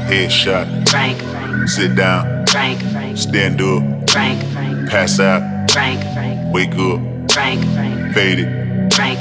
Headshot. 0.09 0.65
drink, 0.89 1.21
Sit 1.69 1.93
down. 1.95 2.40
Drink, 2.51 3.17
Stand 3.17 3.61
up. 3.61 4.05
drink, 4.07 4.41
Pass 4.89 5.19
out. 5.21 5.67
drink, 5.69 6.03
Wake 6.53 6.73
up. 6.75 6.99
drink, 7.27 7.63
Faded. 8.13 8.89
drink, 8.89 9.19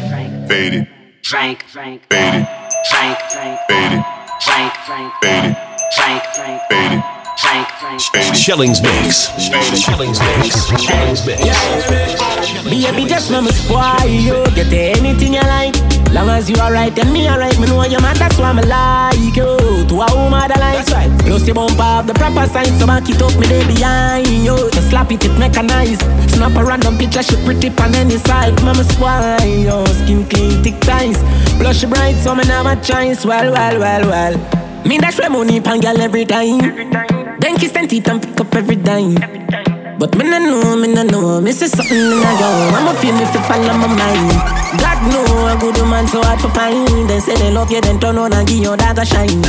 Faded. 0.48 0.88
drink, 1.22 1.62
Faded. 1.70 2.08
drink, 2.10 3.18
Faded. 3.30 4.04
drink, 4.44 4.74
Faded. 5.22 5.56
drink, 5.94 6.22
Faded. 6.70 7.19
Drink, 7.40 8.00
Shellings 8.34 8.82
Mix. 8.82 9.28
Shellings 9.40 10.20
Mix. 10.20 10.66
Shellings 10.82 11.26
Mix. 11.26 12.64
Baby, 12.64 13.04
just 13.08 13.30
know 13.30 13.40
me 13.42 13.50
spoil 13.50 14.06
you. 14.06 14.44
Get 14.54 14.72
anything 14.72 15.34
you 15.34 15.40
like. 15.40 15.74
Long 16.12 16.28
as 16.28 16.50
you 16.50 16.56
alright 16.56 16.96
and 16.98 17.12
me 17.12 17.28
alright, 17.28 17.58
me 17.60 17.66
know 17.66 17.84
you 17.84 18.00
man. 18.00 18.16
That's 18.16 18.38
why 18.38 18.52
me 18.52 18.62
like 18.62 19.36
you. 19.36 19.86
To 19.86 19.94
a 19.94 20.06
woman 20.16 20.48
that 20.48 20.58
likes 20.58 20.92
right. 20.92 21.10
Plus 21.20 21.46
you 21.46 21.54
bump 21.54 21.78
up 21.78 22.06
the 22.06 22.14
proper 22.14 22.46
sign, 22.46 22.66
so 22.78 22.86
back 22.86 23.08
it 23.08 23.22
up 23.22 23.34
me 23.38 23.46
day 23.46 23.64
behind 23.66 24.26
you. 24.26 24.56
just 24.72 24.90
slap 24.90 25.10
it, 25.12 25.24
it 25.24 25.38
mechanized. 25.38 26.02
Snap 26.30 26.56
a 26.56 26.64
random 26.64 26.98
picture, 26.98 27.22
she 27.22 27.36
pretty 27.44 27.68
on 27.78 27.94
any 27.94 28.18
side. 28.18 28.54
Mama 28.62 28.84
spoil 28.84 29.38
you. 29.46 29.86
Skin 30.02 30.28
clean, 30.28 30.62
thick 30.62 30.78
ties. 30.80 31.18
Blush 31.58 31.84
bright, 31.84 32.16
so 32.16 32.34
me 32.34 32.44
never 32.44 32.74
choice. 32.82 33.24
Well, 33.24 33.52
well, 33.52 33.78
well, 33.78 34.08
well. 34.08 34.60
Me 34.84 34.98
dash 34.98 35.18
my 35.18 35.28
money 35.28 35.60
pan 35.60 35.80
girl 35.80 36.00
every 36.00 36.24
time. 36.24 37.19
Then 37.40 37.56
kiss 37.56 37.74
and 37.74 37.88
teeth 37.88 38.06
and 38.08 38.22
pick 38.22 38.38
up 38.40 38.54
every 38.54 38.76
dime. 38.76 39.79
But 40.00 40.16
me 40.16 40.24
no 40.24 40.38
know, 40.38 40.76
me 40.76 40.88
no 40.88 41.02
know, 41.02 41.42
me 41.42 41.52
see 41.52 41.68
something 41.68 41.94
in 41.94 42.24
a 42.24 42.32
go. 42.40 42.48
I'ma 42.72 42.94
feel 42.94 43.12
me 43.12 43.26
fi 43.26 43.38
follow 43.46 43.76
my 43.76 43.86
mind. 43.86 44.32
God 44.80 44.98
know 45.12 45.46
a 45.52 45.58
good 45.60 45.76
woman 45.76 46.06
so 46.06 46.22
hard 46.22 46.40
to 46.40 46.48
find. 46.48 46.88
Then 47.06 47.20
say 47.20 47.36
they 47.36 47.50
love 47.50 47.70
you, 47.70 47.82
then 47.82 48.00
turn 48.00 48.16
on 48.16 48.32
and 48.32 48.48
give 48.48 48.62
your 48.62 48.76
a 48.80 49.04
shine. 49.04 49.42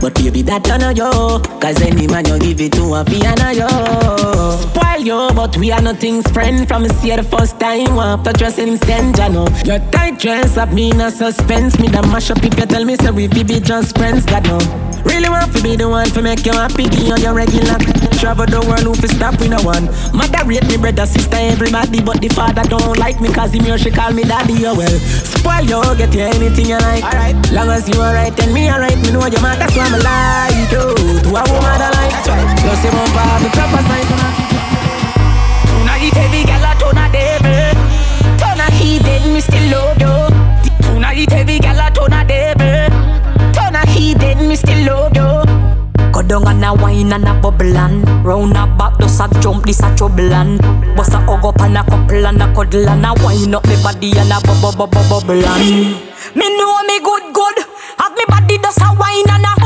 But 0.00 0.14
baby, 0.14 0.40
that 0.48 0.64
turn 0.64 0.82
on 0.82 0.96
you. 0.96 1.40
Cause 1.60 1.78
any 1.82 2.06
man 2.06 2.24
you 2.24 2.38
give 2.38 2.58
it 2.62 2.72
to 2.72 2.94
a 2.94 3.04
piano 3.04 3.50
yo. 3.50 3.68
Spoil 4.72 5.04
you, 5.04 5.34
but 5.34 5.54
we 5.58 5.70
are 5.70 5.82
nothing's 5.82 6.26
friend. 6.30 6.66
From 6.66 6.88
see 6.88 7.14
the 7.14 7.22
first 7.22 7.60
time, 7.60 7.96
want 7.96 8.24
to 8.24 8.32
trust 8.32 8.58
instant, 8.58 9.20
I 9.20 9.28
know. 9.28 9.46
Your 9.66 9.80
tight 9.90 10.18
dress 10.18 10.54
have 10.54 10.72
me 10.72 10.90
in 10.90 11.02
a 11.02 11.10
suspense. 11.10 11.78
Me 11.78 11.88
that 11.88 12.06
mash 12.06 12.30
up 12.30 12.42
if 12.42 12.58
you 12.58 12.64
tell 12.64 12.86
me 12.86 12.96
so 12.96 13.12
we 13.12 13.28
be 13.28 13.44
just 13.60 13.98
friends, 13.98 14.24
God 14.24 14.44
know. 14.44 14.86
Really 15.06 15.28
want 15.28 15.54
to 15.54 15.62
be 15.62 15.76
the 15.76 15.88
one 15.88 16.08
to 16.10 16.22
make 16.22 16.44
you 16.44 16.52
happy, 16.52 16.88
give 16.88 17.06
you 17.06 17.16
your 17.18 17.32
regular. 17.32 17.78
Travel 18.18 18.46
the 18.46 18.58
world, 18.66 18.82
who 18.82 18.94
fi 18.96 19.06
stop 19.06 19.38
with 19.38 19.50
no 19.50 19.62
one. 19.66 19.90
Mother 20.14 20.46
rate 20.46 20.64
me, 20.70 20.78
brother, 20.78 21.04
sister, 21.04 21.36
everybody, 21.36 22.00
but 22.00 22.22
the 22.22 22.28
father 22.30 22.62
don't 22.62 22.96
like 22.96 23.20
me, 23.20 23.28
cause 23.34 23.52
him 23.52 23.64
here 23.64 23.76
she 23.76 23.90
call 23.90 24.12
me 24.14 24.22
daddy, 24.22 24.64
oh 24.64 24.78
well. 24.78 24.96
Spoil 25.26 25.66
you, 25.66 25.82
get 25.98 26.14
you 26.14 26.22
anything 26.22 26.70
you 26.70 26.78
like. 26.78 27.02
Alright, 27.02 27.34
long 27.50 27.68
as 27.74 27.88
you 27.90 27.98
alright, 27.98 28.32
and 28.38 28.54
me 28.54 28.70
alright, 28.70 28.96
me 29.02 29.10
know 29.10 29.26
your 29.26 29.42
man, 29.42 29.58
that's 29.58 29.74
why 29.74 29.90
me 29.90 29.98
like 29.98 30.70
you. 30.70 30.86
To 31.26 31.30
a 31.34 31.42
woman 31.42 31.76
that 31.82 31.90
like, 31.98 32.14
plus 32.62 32.80
you 32.86 32.94
won't 32.94 33.10
have 33.10 33.42
the 33.42 33.50
proper 33.50 33.82
sign. 33.90 34.06
Tonight 35.66 36.14
every 36.14 36.42
girl 36.46 36.62
a 36.62 36.72
turn 36.78 36.98
a 37.02 37.06
devil. 37.10 37.74
Turn 38.38 38.60
a 38.62 38.70
heathen, 38.70 39.34
me 39.34 39.40
still 39.40 39.66
love 39.74 39.98
you. 39.98 40.14
Tonight 40.86 41.32
every 41.32 41.58
girl 41.58 41.80
a 41.82 41.90
turn 41.90 42.14
a 42.14 42.22
devil. 42.22 42.86
Turn 43.52 43.74
a 43.74 43.82
heathen, 43.90 44.46
me 44.46 44.54
still 44.54 44.86
love 44.86 45.16
you. 45.16 45.26
Go 46.12 46.22
down 46.22 46.46
and 46.48 46.64
a 46.64 46.72
wine 46.72 47.12
and 47.12 47.28
a 47.28 47.34
bubble 47.34 47.76
and 47.76 48.24
Round 48.24 48.56
a 48.56 48.66
back, 48.78 48.85
just 49.06 49.20
a 49.20 49.40
jump, 49.40 49.64
this 49.64 49.80
a 49.80 49.94
trouble 49.96 50.32
and 50.32 50.58
Bust 50.96 51.14
a 51.14 51.18
hug 51.18 51.44
up 51.44 51.60
and 51.60 51.78
a 51.78 51.84
couple 51.84 52.26
and 52.26 52.42
a 52.42 52.52
cuddle 52.54 52.88
and 52.88 53.06
a 53.06 53.14
wine 53.22 53.54
up 53.54 53.66
me 53.66 53.76
body 53.82 54.10
and 54.18 54.32
a 54.32 54.40
bubble 54.40 54.72
bubble 54.72 55.04
bubble 55.08 55.44
and 55.44 55.94
Me 56.34 56.46
know 56.58 56.82
me 56.82 56.98
good 57.00 57.32
good. 57.32 57.58
Have 57.98 58.12
me 58.16 58.24
body 58.28 58.58
just 58.58 58.80
a 58.80 58.90
wine 58.98 59.30
and 59.30 59.44
a 59.44 59.65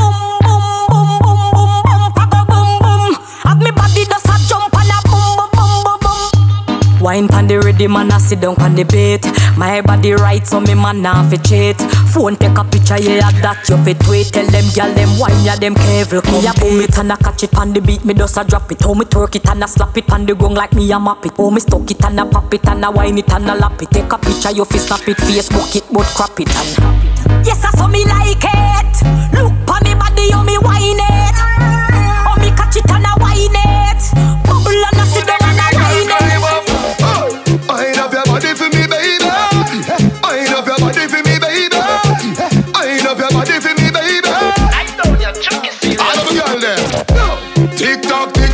Wine 7.01 7.27
pan 7.27 7.47
the 7.47 7.59
ready 7.59 7.87
man, 7.87 8.11
I 8.11 8.19
sit 8.19 8.41
down 8.41 8.55
pan 8.55 8.75
the 8.75 8.83
bait. 8.83 9.25
My 9.57 9.81
body 9.81 10.13
right, 10.13 10.45
so 10.45 10.59
me 10.59 10.75
man 10.75 11.01
nah 11.01 11.27
fi 11.27 11.37
cheat. 11.37 11.81
Phone 12.13 12.35
take 12.35 12.55
a 12.55 12.63
picture, 12.63 12.99
yeah 12.99 13.31
that 13.41 13.67
you 13.67 13.77
fit 13.83 13.99
tweet. 14.01 14.27
Tell 14.27 14.45
them 14.45 14.65
gyal 14.65 14.93
them 14.93 15.17
wine, 15.17 15.43
yeah 15.43 15.55
them 15.55 15.73
careful. 15.73 16.21
Me 16.31 16.45
a 16.45 16.53
boom 16.53 16.79
it 16.81 16.95
and 16.99 17.11
a 17.11 17.17
catch 17.17 17.43
it 17.43 17.51
pan 17.51 17.73
the 17.73 17.81
beat, 17.81 18.05
me 18.05 18.13
just 18.13 18.37
a 18.37 18.43
drop 18.43 18.71
it. 18.71 18.81
How 18.81 18.93
me 18.93 19.05
twerk 19.05 19.35
it 19.35 19.49
and 19.49 19.63
a 19.63 19.67
slap 19.67 19.97
it 19.97 20.05
pan 20.05 20.27
the 20.27 20.35
gong 20.35 20.53
like 20.53 20.73
me 20.73 20.91
a 20.91 20.99
map 20.99 21.25
it. 21.25 21.35
How 21.37 21.49
me 21.49 21.59
stuck 21.59 21.89
it 21.89 22.05
and 22.05 22.19
a 22.19 22.25
pop 22.25 22.53
it 22.53 22.67
and 22.67 22.85
a 22.85 22.91
wine 22.91 23.17
it 23.17 23.33
and 23.33 23.49
a 23.49 23.55
lap 23.55 23.81
it. 23.81 23.89
Take 23.89 24.13
a 24.13 24.17
picture, 24.19 24.51
you 24.51 24.65
fi 24.65 24.77
snap 24.77 25.07
it, 25.07 25.17
Facebook 25.17 25.75
it, 25.75 25.85
but 25.91 26.05
crap 26.13 26.39
it 26.39 26.53
and. 26.55 27.45
Yes, 27.45 27.65
I 27.65 27.71
saw 27.71 27.87
me 27.87 28.05
like 28.05 28.45
it. 28.45 28.93
Look 29.33 29.53
pa 29.65 29.79
me 29.83 29.95
body, 29.95 30.29
how 30.29 30.43
me 30.43 30.57
wine 30.59 31.01
it. 31.01 31.50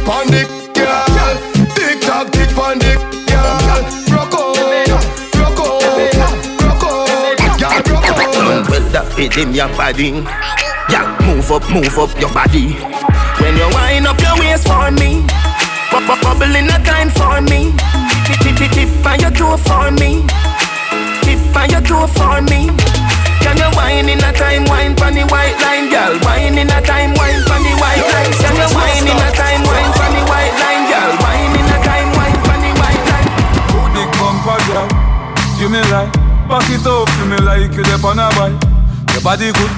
Pon 0.07 0.25
dick, 0.27 0.47
girl. 0.73 1.35
Tick 1.75 1.99
tock, 2.01 2.31
tick 2.31 2.49
pon 2.55 2.79
dick, 2.79 2.97
girl. 3.27 3.83
Rock 4.15 4.33
on, 4.33 4.55
girl. 4.55 5.57
Well, 8.69 8.85
that 8.91 9.05
fit 9.15 9.35
your 9.53 9.67
body. 9.75 10.23
Yeah, 10.89 11.05
move 11.27 11.51
up, 11.51 11.63
move 11.69 11.97
up 11.99 12.11
your 12.19 12.31
body. 12.33 12.73
When 13.41 13.55
you 13.57 13.67
wind 13.75 14.07
up 14.07 14.19
your 14.21 14.35
waist 14.39 14.67
for 14.67 14.89
me, 14.91 15.21
bu- 15.91 16.05
bu- 16.07 16.21
bubble 16.23 16.55
in 16.55 16.67
a 16.71 16.79
time 16.83 17.09
for 17.11 17.41
me. 17.41 17.73
Tip, 18.25 18.39
tip, 18.55 18.71
tip, 18.71 18.71
tip 18.71 19.05
on 19.05 19.19
your 19.19 19.31
toe 19.31 19.57
for 19.57 19.91
me. 19.91 20.23
Tip 21.23 21.55
on 21.55 21.69
your 21.69 21.81
toe 21.81 22.07
for 22.07 22.41
me. 22.47 22.71
Can 23.47 23.55
you 23.63 23.71
wine 23.79 24.11
in 24.11 24.19
a 24.19 24.31
time, 24.35 24.67
wine 24.67 24.91
pon 24.99 25.15
the 25.15 25.23
white 25.31 25.55
line, 25.63 25.87
girl? 25.87 26.19
Wine 26.27 26.59
in 26.59 26.67
a 26.67 26.83
time, 26.83 27.15
wine 27.15 27.39
pon 27.47 27.63
the 27.63 27.71
white 27.79 28.03
line. 28.03 28.33
Can 28.43 28.59
you 28.59 28.67
wine 28.75 29.07
in 29.07 29.15
a 29.23 29.29
time, 29.31 29.63
wine 29.63 29.91
pon 29.95 30.11
the 30.11 30.21
white 30.27 30.55
line, 30.59 30.83
girl? 30.91 31.11
Wine 31.23 31.55
in 31.55 31.71
a 31.71 31.77
time, 31.79 32.09
wine 32.11 32.39
pon 32.43 32.59
the 32.59 32.71
white 32.75 33.03
line. 33.07 33.31
Big 33.95 34.09
bumper 34.19 34.59
girl, 34.67 34.87
you 35.55 35.71
me 35.71 35.79
like 35.87 36.11
Back 36.47 36.69
it 36.71 36.87
up 36.87 37.09
for 37.09 37.25
me 37.25 37.37
like 37.43 37.71
you 37.75 37.83
dep 37.83 38.03
on 38.03 38.19
a 38.19 38.29
bike 38.35 38.55
Your 39.11 39.21
body 39.21 39.51
good, 39.51 39.71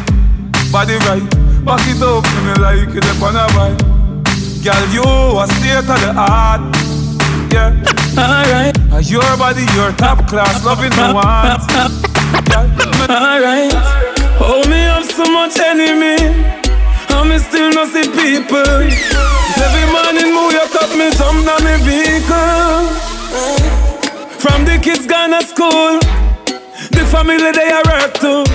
body 0.72 0.98
right 1.10 1.26
Back 1.66 1.82
it 1.90 2.02
up 2.02 2.26
for 2.26 2.42
me 2.42 2.54
like 2.62 2.94
you 2.94 3.02
dep 3.02 3.22
on 3.22 3.36
a 3.36 3.46
bike 3.54 3.78
Girl, 4.66 4.86
you 4.94 5.02
a 5.38 5.48
state 5.48 5.78
of 5.78 5.86
the 5.86 6.14
art 6.16 6.79
Yeah, 7.52 7.74
alright. 8.18 8.76
Your 9.10 9.38
body, 9.38 9.66
your 9.76 9.92
top 9.94 10.28
class, 10.28 10.64
loving 10.66 10.92
me 10.92 11.14
want 11.14 11.64
Alright, 13.10 13.72
oh 14.42 14.64
me 14.70 14.80
have 14.90 15.06
so 15.06 15.26
much 15.32 15.58
enemy. 15.60 16.50
Me 17.30 17.38
still 17.38 17.70
no 17.70 17.86
see 17.86 18.10
people. 18.10 18.58
Every 18.58 19.86
morning 19.94 20.34
move 20.34 20.52
your 20.52 20.68
cup, 20.74 20.90
me 20.98 21.12
jump 21.12 21.46
down 21.46 21.64
me 21.64 21.78
vehicle. 21.86 22.90
From 24.40 24.66
the 24.66 24.80
kids 24.82 25.06
gone 25.06 25.30
to 25.30 25.46
school. 25.46 26.00
The 26.90 27.06
family 27.12 27.52
they 27.52 27.70
are 27.70 27.84
work 27.86 28.14
too. 28.16 28.46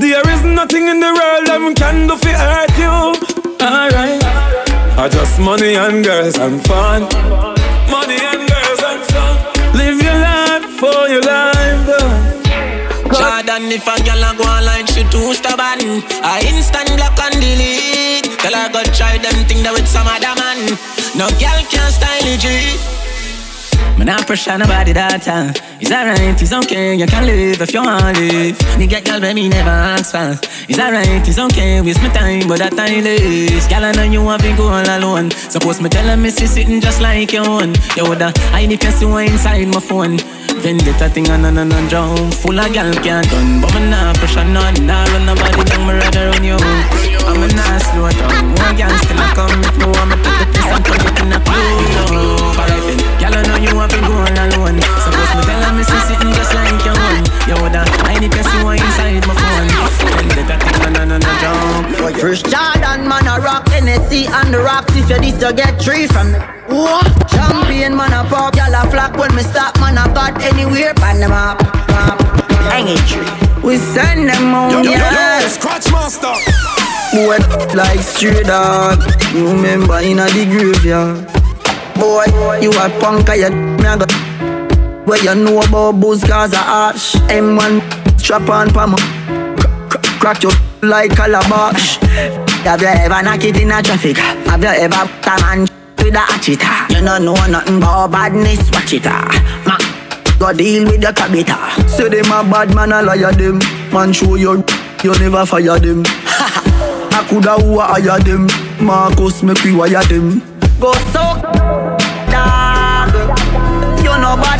There 0.00 0.26
is 0.30 0.44
nothing 0.44 0.88
in 0.88 0.98
the 1.00 1.12
world 1.12 1.46
that 1.46 1.74
can 1.76 2.06
do 2.06 2.16
for 2.16 2.28
hurt 2.28 2.72
you. 2.80 2.96
Alright. 3.60 4.24
I 4.98 5.08
just 5.10 5.38
money 5.38 5.74
and 5.74 6.02
girls 6.02 6.38
and 6.38 6.64
fun. 6.66 7.02
Money 8.06 8.22
and 8.22 8.48
girls 8.48 8.82
and 8.86 9.02
fun. 9.10 9.34
Live 9.74 10.00
your 10.00 10.14
life 10.14 10.62
for 10.78 11.08
your 11.10 11.22
life. 11.22 11.90
Jordan, 13.10 13.66
if 13.72 13.82
a 13.82 13.98
girl 14.06 14.22
a 14.22 14.30
go 14.38 14.46
like 14.62 14.86
she 14.86 15.02
too 15.10 15.34
stubborn, 15.34 16.06
I 16.22 16.38
instant 16.46 16.86
block 16.94 17.18
and 17.18 17.34
delete. 17.42 18.38
Tell 18.38 18.54
her 18.54 18.70
go 18.70 18.84
try 18.94 19.18
them 19.18 19.42
thing 19.48 19.64
that 19.64 19.72
with 19.72 19.88
some 19.88 20.06
other 20.06 20.38
man. 20.38 20.78
No 21.18 21.26
girl 21.42 21.58
can 21.66 21.90
style 21.90 22.22
it. 22.22 22.95
Man, 23.98 24.10
I 24.10 24.22
pressure 24.24 24.58
nobody 24.58 24.92
that 24.92 25.22
time. 25.22 25.54
It's 25.80 25.90
alright, 25.90 26.36
it's 26.36 26.52
okay, 26.52 26.94
you 26.96 27.06
can 27.06 27.24
live 27.24 27.62
if 27.62 27.72
you 27.72 27.80
want 27.80 28.16
to 28.16 28.22
live. 28.28 28.58
Nigga, 28.76 29.00
girl, 29.00 29.20
baby, 29.20 29.48
never 29.48 29.70
ask 29.70 30.12
for. 30.12 30.36
It's 30.68 30.78
alright, 30.78 31.26
it's 31.26 31.38
okay, 31.38 31.80
waste 31.80 32.02
my 32.02 32.12
time, 32.12 32.46
but 32.46 32.58
that 32.58 32.76
time 32.76 33.06
is. 33.06 33.66
Girl, 33.68 33.84
I 33.84 33.92
know 33.92 34.04
you 34.04 34.22
want 34.22 34.42
to 34.42 34.54
go 34.54 34.68
all 34.68 34.84
alone. 34.84 35.30
Suppose 35.30 35.80
me 35.80 35.88
tell 35.88 36.04
her, 36.04 36.16
me 36.16 36.28
see 36.28 36.46
sitting 36.46 36.82
just 36.82 37.00
like 37.00 37.32
your 37.32 37.48
own. 37.48 37.72
Yo, 37.96 38.12
the 38.12 38.28
I 38.52 38.66
need 38.66 38.82
to 38.82 38.92
see 38.92 39.06
what 39.06 39.28
inside 39.28 39.68
my 39.68 39.80
phone. 39.80 40.18
Vendetta 40.60 41.08
thing 41.08 41.28
on 41.30 41.44
and 41.44 41.58
on 41.58 41.70
and 41.70 41.88
drown 41.88 42.30
Full 42.32 42.58
of 42.58 42.72
gal 42.72 42.90
can't 43.04 43.28
done 43.28 43.60
But 43.60 43.74
me 43.74 43.90
nah 43.90 44.14
pressure 44.14 44.42
none 44.42 44.86
Nah 44.86 45.04
run 45.04 45.26
nobody 45.26 45.62
down 45.68 45.86
Me 45.86 45.92
rather 45.92 46.30
run 46.30 46.44
you 46.44 46.56
I'm 47.28 47.42
a 47.42 47.48
nah 47.52 47.76
slow 47.76 48.08
down 48.08 48.56
One 48.56 48.76
gal 48.76 48.90
still 49.04 49.20
a 49.20 49.26
come 49.36 49.60
If 49.60 49.76
me 49.76 49.84
me 50.08 50.16
take 50.24 50.38
the 50.40 50.46
piss 50.56 50.66
And 50.72 50.84
turn 50.86 51.04
it 51.04 51.20
in 51.20 51.32
a 51.32 51.40
clue 51.44 52.45
you 53.66 53.74
want 53.76 53.90
to 53.90 54.00
go 54.00 54.14
all 54.14 54.38
alone 54.46 54.78
Suppose 55.02 55.30
me 55.34 55.42
tell 55.42 55.62
her 55.62 55.72
me 55.74 55.82
see 55.82 56.02
sitting 56.06 56.32
just 56.32 56.54
like 56.54 56.78
your 56.86 56.94
own 56.94 57.22
Yo 57.50 57.56
that 57.74 57.90
I 58.06 58.18
need 58.22 58.32
to 58.32 58.42
see 58.42 58.60
what 58.62 58.78
inside 58.78 59.26
my 59.26 59.34
phone 59.34 59.70
Vendetta 60.14 60.56
thing 60.62 60.78
on 60.86 60.94
and 60.96 61.12
on 61.12 61.22
and 61.22 61.38
drown 61.42 62.14
First 62.18 62.46
Jordan 62.46 63.08
man 63.08 63.26
a 63.26 63.42
rock 63.42 63.68
Hennessy 63.68 64.26
and 64.26 64.54
the 64.54 64.60
rocks 64.62 64.94
If 64.94 65.10
you 65.10 65.18
this 65.18 65.38
to 65.42 65.52
get 65.52 65.80
three 65.82 66.06
from 66.06 66.32
me 66.32 66.38
what? 66.68 67.06
Champion 67.30 67.96
man 67.96 68.12
a 68.12 68.28
pop, 68.28 68.56
y'all 68.56 68.74
a 68.74 68.90
flock 68.90 69.16
when 69.16 69.34
me 69.34 69.42
stop 69.42 69.78
man 69.78 69.98
a 69.98 70.12
got 70.12 70.42
anywhere 70.42 70.94
pan 70.94 71.20
them 71.20 71.30
up, 71.30 71.62
up. 71.90 72.20
Hang 72.72 72.88
it 72.88 72.98
tree. 73.06 73.22
We 73.62 73.78
send 73.78 74.28
them 74.28 74.52
on, 74.52 74.72
yo, 74.72 74.82
yeah. 74.82 75.38
Yo, 75.38 75.42
yo, 75.42 75.48
scratch 75.48 75.90
master. 75.92 76.34
Boy, 77.14 77.38
like 77.74 78.00
stray 78.00 78.42
dog. 78.42 78.98
You 79.32 79.46
remember 79.46 79.98
in 80.00 80.18
a 80.18 80.26
the 80.26 80.44
graveyard. 80.44 81.45
Boy, 81.98 82.24
you 82.60 82.70
a 82.70 82.88
punk, 83.00 83.28
I 83.30 83.48
me 83.48 83.86
a 83.86 83.96
go. 83.96 84.06
Where 85.04 85.22
you 85.22 85.34
know 85.34 85.60
about 85.62 86.00
booze 86.00 86.24
cause 86.24 86.52
a 86.52 86.58
ash. 86.58 87.14
M1 87.30 87.80
strap 88.18 88.48
on 88.48 88.70
pa 88.70 88.86
mo. 88.86 88.96
Crack 90.20 90.42
your 90.42 90.52
like 90.82 91.12
a 91.12 91.16
calabash. 91.16 91.96
Have 92.66 92.82
you 92.82 92.88
ever 92.88 93.22
knock 93.22 93.44
it 93.44 93.60
in 93.60 93.70
a 93.70 93.82
traffic? 93.82 94.16
Have 94.18 94.62
you 94.62 94.68
ever 94.68 94.94
a 94.96 95.40
man 95.40 95.66
with 96.06 96.14
a 96.14 96.18
hatcheta. 96.18 96.88
You 96.90 97.04
don't 97.04 97.24
know 97.24 97.34
nothing 97.46 97.78
about 97.78 98.10
badness, 98.12 98.70
watch 98.70 98.92
it 98.92 99.06
ah. 99.06 99.26
Ma, 99.66 99.76
go 100.38 100.52
deal 100.56 100.84
with 100.84 101.00
the 101.00 101.08
cabita. 101.08 101.56
Say 101.88 102.08
them 102.08 102.26
a 102.32 102.42
bad 102.48 102.74
man, 102.74 102.92
a 102.92 103.02
liar 103.02 103.32
them. 103.32 103.58
Man 103.92 104.12
show 104.12 104.36
you, 104.36 104.64
you 105.02 105.12
never 105.18 105.44
fire 105.46 105.78
them. 105.78 106.02
I 106.06 107.26
coulda 107.28 107.54
who 107.58 107.80
hire 107.80 108.18
them. 108.20 108.46
Marcus 108.80 109.42
make 109.42 109.62
we 109.64 109.74
wire 109.74 110.02
them. 110.04 110.42
Go 110.80 110.92
so 111.12 111.55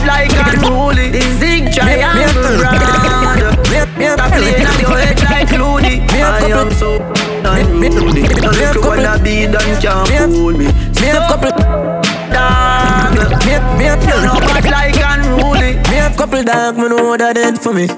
like 0.06 0.32
unruly. 0.32 1.10
The 1.10 1.22
zig 1.38 1.72
triangle 1.74 2.62
round. 2.62 3.56
Stop 3.66 4.32
playing 4.32 4.66
on 4.66 4.78
your 4.80 4.96
head 4.96 5.18
like 5.24 5.50
Looney. 5.52 6.06
I 6.22 6.48
am 6.54 6.70
so 6.70 7.02
unruly. 7.44 8.22
Don't 8.22 8.84
wanna 8.84 9.18
be 9.22 9.46
done 9.46 9.80
can't 9.80 10.32
fool 10.32 10.52
me. 10.52 10.66
Me 11.00 11.06
have 11.10 11.28
couple 11.28 11.50
dog. 11.50 13.14
Me 13.44 13.52
have, 13.52 14.02
me 14.02 14.12
know 14.24 14.38
bad 14.40 14.64
like 14.70 14.96
unruly. 14.96 15.74
Me 15.90 15.96
have 15.96 16.16
couple 16.16 16.42
dog, 16.42 16.76
me 16.76 16.88
know 16.88 17.16
that 17.16 17.34
dead 17.34 17.58
for 17.60 17.72
me. 17.72 17.88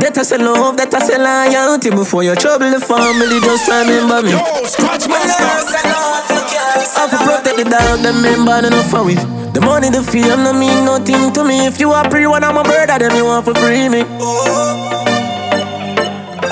That 0.00 0.18
I 0.18 0.22
say 0.22 0.36
love, 0.36 0.76
that 0.76 0.92
I 0.92 1.00
say 1.00 1.16
loyalty 1.16 1.88
Before 1.88 2.22
you 2.22 2.34
trouble 2.36 2.68
the 2.68 2.80
family, 2.80 3.40
just 3.40 3.64
remember 3.64 4.20
me 4.20 4.36
Yo, 4.36 4.44
scratch 4.68 5.08
my 5.08 5.16
master 5.24 5.80
I 5.80 5.88
oh, 5.88 7.00
have 7.00 7.10
to 7.10 7.16
protect 7.16 7.56
the 7.56 7.64
dog, 7.64 8.04
them 8.04 8.20
member 8.20 8.66
enough 8.66 8.90
for 8.90 9.04
we 9.04 9.16
The 9.56 9.64
money, 9.64 9.88
the 9.88 10.02
fame, 10.02 10.44
no 10.44 10.52
mean 10.52 10.84
nothing 10.84 11.32
to 11.32 11.42
me. 11.42 11.64
If 11.64 11.80
you 11.80 11.90
are 11.90 12.04
free 12.10 12.26
one, 12.26 12.44
I'm 12.44 12.58
a 12.58 12.62
brother, 12.62 12.98
then 13.00 13.16
you 13.16 13.24
want 13.24 13.46
to 13.46 13.54
free 13.54 13.88
me. 13.88 14.04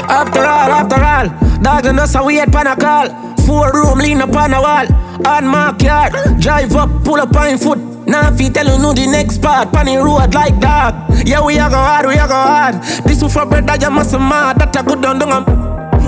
After 0.08 0.40
all, 0.40 0.72
after 0.72 0.96
all 0.96 1.28
Dog 1.60 1.84
and 1.84 2.00
us, 2.00 2.16
we 2.24 2.36
had 2.36 2.50
pan 2.50 2.66
a 2.66 2.74
call. 2.74 3.12
Four 3.44 3.74
room, 3.74 3.98
lean 3.98 4.22
up 4.22 4.34
on 4.34 4.54
a 4.54 4.58
wall. 4.58 4.86
On 5.28 5.44
my 5.46 5.76
car, 5.76 6.08
drive 6.40 6.72
up, 6.72 7.04
pull 7.04 7.20
up 7.20 7.36
on 7.36 7.58
foot. 7.58 7.76
Now 8.08 8.32
if 8.32 8.40
you 8.40 8.48
tell 8.48 8.64
you 8.64 8.80
know 8.80 8.94
the 8.94 9.06
next 9.06 9.42
part, 9.42 9.70
Panny 9.70 9.98
road 9.98 10.32
like 10.32 10.58
dog. 10.58 10.94
Yeah, 11.28 11.44
we 11.44 11.58
are 11.58 11.68
go 11.68 11.76
hard, 11.76 12.06
we 12.06 12.16
are 12.16 12.26
go 12.26 12.32
hard. 12.32 12.76
This 13.04 13.20
is 13.20 13.30
for 13.30 13.44
that 13.44 13.82
you 13.82 13.90
must 13.90 14.14
mad, 14.14 14.58
that 14.60 14.74
I 14.78 14.82
good 14.82 15.02
done 15.02 15.18
dung 15.18 15.44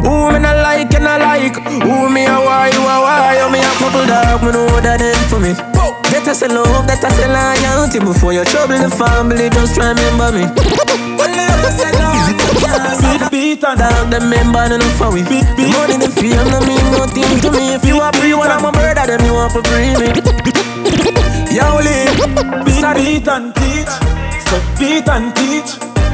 Who 0.01 0.33
me 0.33 0.39
not 0.39 0.65
like 0.65 0.95
and 0.95 1.07
I 1.07 1.19
like? 1.21 1.61
Who 1.61 2.09
me 2.09 2.25
a 2.25 2.41
why, 2.41 2.71
you 2.73 2.81
a 2.81 2.97
why? 3.05 3.37
You 3.37 3.53
me 3.53 3.61
a 3.61 3.71
couple 3.85 4.07
dog, 4.09 4.41
me 4.41 4.53
know 4.53 4.81
that 4.81 5.03
is 5.03 5.31
for 5.31 5.39
me 5.39 5.76
I 5.87 6.33
say 6.33 6.49
love, 6.49 6.89
I 6.91 6.97
say 6.99 7.29
loyalty 7.31 8.01
Before 8.01 8.33
you 8.33 8.45
trouble 8.45 8.79
the 8.79 8.91
family, 8.91 9.49
just 9.51 9.79
remember 9.79 10.35
me 10.35 10.45
When 11.15 11.31
you 11.31 11.71
say 11.71 11.93
love, 11.95 13.31
beat, 13.31 13.31
beat 13.31 13.65
and 13.65 13.79
dog, 13.79 14.11
them 14.11 14.29
member 14.31 14.67
enough 14.75 14.99
for 14.99 15.13
we 15.13 15.23
The 15.23 15.65
money, 15.71 15.97
the 16.03 16.11
fame, 16.11 16.43
no 16.51 16.59
mean 16.67 16.83
nothing 16.91 17.39
to 17.41 17.51
me 17.55 17.75
If 17.75 17.85
you 17.85 18.03
a 18.03 18.11
free 18.19 18.35
one, 18.35 18.51
I'm 18.51 18.65
a 18.65 18.73
murder, 18.73 19.07
them 19.07 19.25
you 19.25 19.35
want 19.35 19.53
to 19.55 19.63
free 19.71 19.95
me 19.95 20.47
Yo, 21.57 21.79
live. 21.81 22.67
Beat, 22.67 22.85
beat 22.97 23.29
and 23.29 23.55
teach. 23.55 23.89
So 24.45 24.61
beat 24.79 25.09
and 25.09 25.35
teach. 25.35 25.71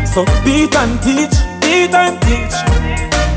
So 0.07 0.25
beat 0.45 0.73
and 0.77 1.03
teach. 1.03 1.35
Beat 1.61 1.93
and 1.93 2.21
teach. 2.23 2.55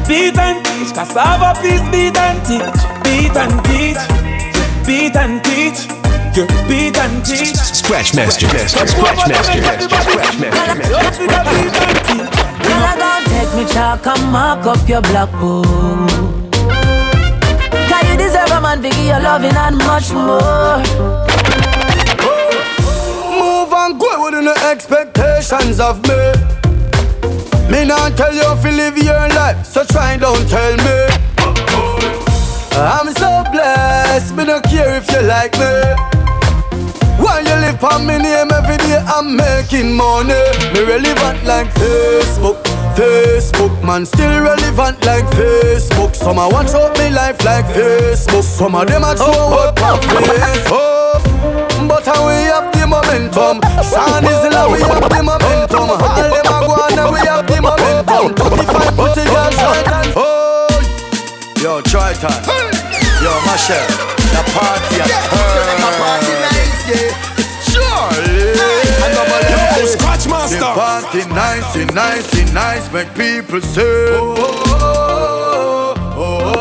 Beat 0.07 0.37
and 0.37 0.63
teach. 0.63 0.93
Cassava 0.93 1.59
peace, 1.59 1.81
beat 1.89 2.15
and 2.15 2.45
teach. 2.45 2.81
Beat 3.03 3.35
and 3.35 3.65
teach. 3.65 4.85
Beat 4.85 5.15
and 5.15 5.43
teach. 5.43 6.04
You 6.35 6.45
beat 6.67 6.97
and 6.97 7.23
teach. 7.25 7.55
Scratch 7.55 8.13
master. 8.15 8.47
Scratch 8.47 8.75
master. 8.75 9.33
Scratch 9.43 9.89
master. 10.39 10.49
Girl, 12.65 12.83
I 12.83 12.95
gon' 12.99 13.23
take 13.31 13.51
me 13.55 13.65
chalk 13.73 14.05
and 14.05 14.31
mark 14.31 14.65
up 14.65 14.89
your 14.89 15.01
blackboard. 15.01 15.67
Cause 17.89 18.09
you 18.09 18.17
deserve 18.17 18.51
a 18.51 18.59
man 18.61 18.81
to 18.81 18.89
give 18.89 18.99
you 18.99 19.19
loving 19.19 19.55
and 19.55 19.77
much 19.77 20.11
more 20.11 21.25
and 23.85 23.99
go 23.99 24.25
within 24.25 24.45
the 24.45 24.57
expectations 24.71 25.79
of 25.79 26.01
me. 26.07 26.17
Me 27.69 27.85
not 27.85 28.17
tell 28.17 28.33
you 28.33 28.41
if 28.41 28.65
you 28.65 28.71
live 28.71 28.97
your 28.97 29.27
life, 29.29 29.63
so 29.65 29.83
try 29.83 30.17
don't 30.17 30.47
tell 30.49 30.75
me. 30.77 31.07
I'm 32.71 33.13
so 33.13 33.43
blessed, 33.51 34.35
me 34.35 34.45
don't 34.45 34.63
care 34.63 34.97
if 34.97 35.11
you 35.11 35.21
like 35.21 35.57
me. 35.59 36.14
While 37.35 37.43
you 37.43 37.67
live 37.67 37.83
on 37.83 38.07
me 38.07 38.17
name 38.17 38.47
every 38.49 38.77
day, 38.77 38.95
I'm 38.95 39.35
making 39.35 39.91
money. 39.91 40.39
Me 40.71 40.87
relevant 40.87 41.43
like 41.43 41.67
Facebook, 41.75 42.63
Facebook, 42.95 43.75
man, 43.83 44.05
still 44.05 44.39
relevant 44.39 45.03
like 45.05 45.25
Facebook. 45.35 46.15
Some 46.15 46.39
I 46.39 46.47
watch 46.47 46.71
out 46.71 46.97
me 46.97 47.09
life 47.09 47.43
like 47.43 47.65
Facebook. 47.65 48.43
Some 48.43 48.73
of 48.73 48.87
them 48.87 49.03
I 49.03 49.15
show 49.15 49.27
oh, 49.27 49.51
oh, 49.51 49.67
up 49.67 49.81
on 49.83 49.99
Facebook. 49.99 51.19
But 51.89 52.05
how 52.05 52.25
we 52.25 52.39
have 52.47 52.71
the 52.71 52.87
momentum? 52.87 53.59
Sun 53.83 54.23
is 54.23 54.55
low, 54.55 54.71
we 54.71 54.79
have 54.79 55.03
the 55.03 55.19
momentum. 55.19 55.91
All 55.91 56.31
them 56.31 56.39
a 56.39 56.55
go 56.63 56.71
on 56.71 56.95
and 56.95 57.11
we 57.11 57.19
have 57.19 57.43
the 57.45 57.59
momentum. 57.59 58.31
35 58.31 58.95
put 58.95 59.17
it 59.19 59.27
on 59.35 59.51
short 59.59 59.87
and 59.91 60.13
oh 60.15 60.71
Yo, 61.59 61.81
try 61.81 62.13
time. 62.13 62.47
Yo, 63.19 63.31
Michelle 63.43 63.91
The 64.31 64.41
party 64.55 65.03
at 65.03 65.44
Yo, 69.95 70.01
Scratch 70.01 70.27
Master 70.27 70.59
The 70.59 70.65
party 70.65 71.25
nice, 71.29 71.75
nice, 71.93 72.53
nice 72.53 72.91
Make 72.91 73.13
people 73.15 73.61
say. 73.61 73.81
Oh, 73.81 74.35
oh, 74.37 75.93
oh, 75.95 76.15
oh, 76.17 76.55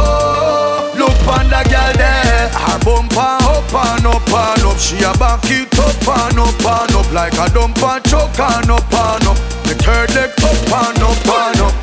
oh, 0.00 0.94
Look 0.96 1.20
on 1.28 1.46
the 1.50 1.62
girl 1.68 1.92
there. 1.96 2.48
Her 2.48 2.78
bumper 2.80 3.20
up 3.20 3.74
and 3.74 4.06
up 4.06 4.28
and 4.28 4.64
up. 4.64 4.78
She 4.78 4.96
a 5.04 5.12
back 5.18 5.44
it 5.44 5.78
up 5.78 6.08
and 6.08 6.38
up 6.38 6.64
and 6.64 6.94
up. 6.96 7.12
Like 7.12 7.34
a 7.34 7.46
dumper 7.52 8.02
truck 8.08 8.38
and 8.40 8.70
up 8.70 8.92
and 8.92 9.26
up. 9.28 9.36
The 9.64 9.74
third 9.76 10.14
leg 10.14 10.32
up 10.40 10.72
and 10.72 11.02
up 11.02 11.28
and 11.28 11.60
up. 11.60 11.74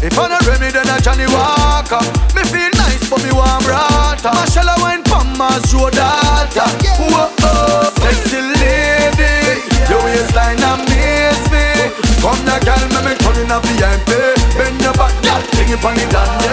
If 0.00 0.18
I 0.18 0.28
not 0.28 0.46
Remy 0.46 0.70
then 0.70 0.88
a 0.88 1.00
Johnnie 1.00 1.26
Walker 1.26 1.98
Me 2.30 2.42
feel 2.46 2.70
nice 2.78 3.10
but 3.10 3.22
me 3.22 3.32
warm 3.32 3.62
rata. 3.66 4.30
Marshall 4.30 4.70
wine 4.82 5.02
Palmas 5.02 5.74
road 5.74 5.92
data. 5.92 6.66
Whoa 6.98 7.30
oh, 7.42 7.92
sexy 7.98 8.40
lady. 8.40 9.18
Your 9.18 9.27
waistline 10.08 10.62
amaze 10.64 11.46
me 11.52 11.92
Come 12.24 12.40
now 12.48 12.58
girl 12.64 12.82
me 12.92 13.00
me 13.06 13.12
turn 13.20 13.36
in 13.44 13.52
a 13.52 13.58
VIP 13.60 14.10
Bend 14.56 14.80
your 14.80 14.92
back 14.96 15.14
girl 15.22 15.38
fling 15.68 15.78
it 15.78 15.84
on 15.84 15.94
the 15.94 16.06
dandy. 16.08 16.48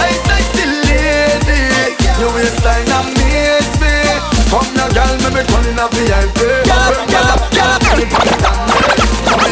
I 0.00 0.10
sexy 0.26 0.64
lady, 0.66 1.60
your 2.18 2.32
waistline 2.34 2.90
amaze 2.90 3.76
me. 3.80 3.94
Come 4.50 4.70
now, 4.74 4.88
girl, 4.90 5.14
me 5.22 5.28
be 5.34 5.42
turning 5.46 5.78
a 5.78 5.86
VIP. 5.92 6.38
Girl, 6.66 6.92
girl, 7.12 7.36
girl, 7.52 7.78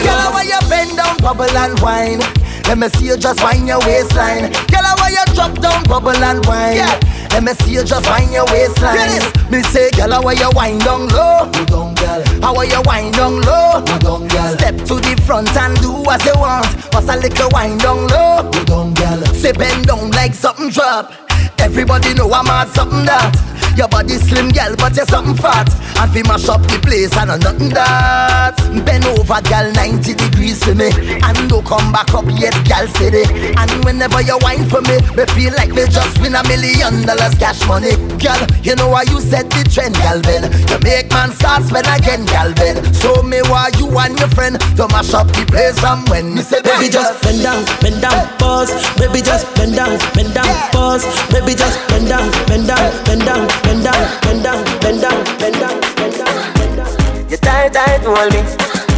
Girl, 0.05 0.29
why 0.33 0.45
you 0.49 0.61
bend 0.69 0.97
down, 0.97 1.17
bubble 1.19 1.57
and 1.57 1.79
wine? 1.81 2.21
Let 2.67 2.79
me 2.79 2.89
see 2.89 3.07
you 3.07 3.17
just 3.17 3.43
wind 3.43 3.69
your 3.69 3.81
waistline. 3.81 4.53
Girl, 4.73 4.87
why 4.99 5.11
you 5.11 5.25
drop 5.35 5.55
down, 5.61 5.83
bubble 5.85 6.11
and 6.17 6.45
wine? 6.47 6.77
Yeah. 6.77 7.14
Let 7.35 7.43
me 7.43 7.53
see 7.55 7.73
you 7.75 7.83
just 7.83 8.09
wind 8.09 8.33
your 8.33 8.47
waistline. 8.47 8.95
Get 8.95 9.35
this. 9.35 9.51
Me 9.51 9.61
say, 9.63 9.91
girl, 9.91 10.23
why 10.23 10.35
you 10.35 10.49
wind 10.55 10.83
down 10.83 11.09
low? 11.09 11.51
Go 11.51 11.65
down, 11.67 11.95
girl. 11.97 12.23
How 12.41 12.55
are 12.55 12.65
you 12.65 12.81
wind 12.87 13.15
down 13.15 13.41
low? 13.41 13.83
Go 13.83 13.99
down, 13.99 14.29
girl. 14.29 14.55
Step 14.55 14.77
to 14.87 14.95
the 15.03 15.21
front 15.27 15.51
and 15.57 15.77
do 15.83 15.91
what 15.91 16.25
you 16.25 16.33
want. 16.39 16.71
Pass 16.93 17.09
a 17.11 17.17
little 17.19 17.51
wind 17.51 17.81
down 17.81 18.07
low. 18.07 18.49
Go 18.53 18.65
down, 18.65 18.95
girl. 18.95 19.19
Say 19.35 19.51
bend 19.51 19.89
down 19.89 20.13
like 20.13 20.33
something 20.33 20.71
drop. 20.71 21.13
Everybody 21.59 22.15
know 22.15 22.31
I'm 22.31 22.47
at 22.47 22.69
something 22.69 23.05
that 23.05 23.35
Your 23.77 23.89
body 23.89 24.15
slim, 24.19 24.51
girl, 24.51 24.75
but 24.77 24.95
you're 24.97 25.07
something 25.07 25.35
fat. 25.35 25.69
And 25.99 26.13
we 26.15 26.23
mash 26.23 26.49
up 26.49 26.63
the 26.63 26.79
place, 26.79 27.11
I 27.17 27.25
know 27.25 27.37
nothing 27.37 27.71
that. 27.71 28.55
Bend 28.87 29.07
over, 29.07 29.41
girl, 29.51 29.71
90 29.73 30.15
degrees 30.15 30.63
for 30.63 30.75
me. 30.75 30.91
And 31.23 31.37
don't 31.49 31.67
come 31.67 31.91
back 31.91 32.15
up 32.15 32.27
yet, 32.39 32.55
girl, 32.67 32.87
steady. 32.95 33.27
And 33.59 33.71
whenever 33.85 34.23
you 34.23 34.39
whine 34.43 34.67
for 34.69 34.83
me 34.83 34.99
Me 35.17 35.25
feel 35.35 35.53
like 35.55 35.71
me 35.71 35.87
just 35.91 36.19
win 36.23 36.35
a 36.35 36.43
million 36.47 37.03
dollars 37.07 37.35
cash 37.35 37.67
money. 37.67 37.99
Girl, 38.23 38.39
you 38.63 38.75
know 38.77 38.89
why 38.91 39.03
you 39.11 39.21
set 39.21 39.51
the 39.51 39.67
trend, 39.67 39.99
girl, 39.99 40.23
Ben? 40.23 40.47
You 40.71 40.79
make 40.83 41.11
man 41.11 41.31
start 41.35 41.63
spend 41.67 41.87
again, 41.91 42.27
girl, 42.27 42.55
Ben. 42.55 42.79
So 42.95 43.23
me 43.23 43.43
why 43.51 43.71
you 43.79 43.91
and 43.99 44.19
your 44.19 44.29
friend 44.31 44.59
To 44.77 44.87
mash 44.89 45.15
up 45.15 45.29
the 45.29 45.45
place 45.47 45.79
from 45.79 46.05
when 46.07 46.35
me 46.35 46.43
say 46.43 46.63
Baby, 46.63 46.91
just 46.91 47.21
bend 47.23 47.43
down, 47.43 47.65
bend 47.81 48.01
down, 48.03 48.27
pause 48.39 48.71
Baby, 48.99 49.21
just 49.21 49.47
bend 49.55 49.75
down, 49.75 49.99
bend 50.15 50.35
down, 50.35 50.51
pause 50.71 51.05
Baby, 51.31 51.55
just 51.55 51.79
bend 51.89 52.09
down, 52.09 52.31
bend 52.47 52.67
down, 52.67 53.05
bend 53.05 53.23
down, 53.25 53.47
bend 53.65 53.83
down, 53.85 54.03
bend 54.23 54.43
down, 54.45 54.65
bend 54.81 55.01
down, 55.01 55.25
bend 55.41 55.57
down, 55.59 55.81
bend 55.97 56.17
down, 56.21 56.55
bend 56.55 56.77
down. 56.77 57.31
You 57.31 57.37
tight, 57.37 57.73
tight, 57.73 58.05
hold 58.05 58.33
me. 58.33 58.41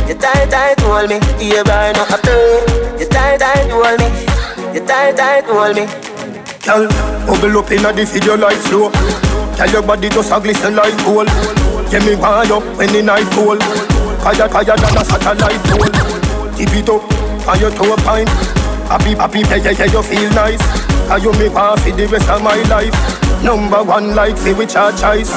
You 0.08 0.14
tight, 0.14 0.50
tight, 0.50 0.80
hold 0.80 1.08
me. 1.08 1.18
You 1.40 1.64
burn 1.64 1.96
up 1.96 2.10
a 2.10 2.18
You 2.98 3.06
tight, 3.08 3.40
tight, 3.40 3.70
hold 3.70 3.98
me. 3.98 4.08
You 4.74 4.84
tight, 4.84 5.16
tight, 5.16 5.44
hold 5.46 5.76
me. 5.76 5.86
Girl, 6.66 6.86
bubble 7.26 7.58
up 7.58 7.70
inna 7.70 7.92
the 7.92 8.04
video 8.04 8.36
like 8.36 8.58
slow. 8.66 8.90
Tell 9.56 9.70
your 9.70 9.82
body 9.82 10.08
just 10.08 10.32
a 10.32 10.40
glisten 10.40 10.76
like 10.76 10.96
gold. 11.04 11.28
Get 11.90 12.04
me 12.04 12.14
wind 12.16 12.50
up 12.50 12.62
when 12.76 12.92
the 12.92 13.02
night 13.02 13.26
cold. 13.32 13.62
Higher, 14.22 14.48
higher 14.50 14.76
than 14.76 14.98
a 14.98 15.04
satellite 15.04 15.62
pole. 15.70 15.90
Tip 16.58 16.74
it 16.74 16.88
up 16.88 17.02
on 17.48 17.60
your 17.60 17.70
toe 17.70 17.96
pine. 18.02 18.26
Happy, 18.90 19.14
happy, 19.14 19.40
yeah, 19.40 19.56
yeah, 19.56 19.70
yeah, 19.70 19.92
you 19.92 20.02
feel 20.02 20.30
nice. 20.30 20.62
How 21.08 21.16
you 21.16 21.32
make 21.38 21.54
want 21.54 21.80
for 21.80 21.90
the 21.90 22.06
rest 22.06 22.28
of 22.28 22.42
my 22.42 22.60
life. 22.68 23.25
Number 23.42 23.82
one 23.82 24.14
like 24.14 24.36
say 24.36 24.52
which 24.54 24.74
our 24.76 24.92
choice. 24.92 25.30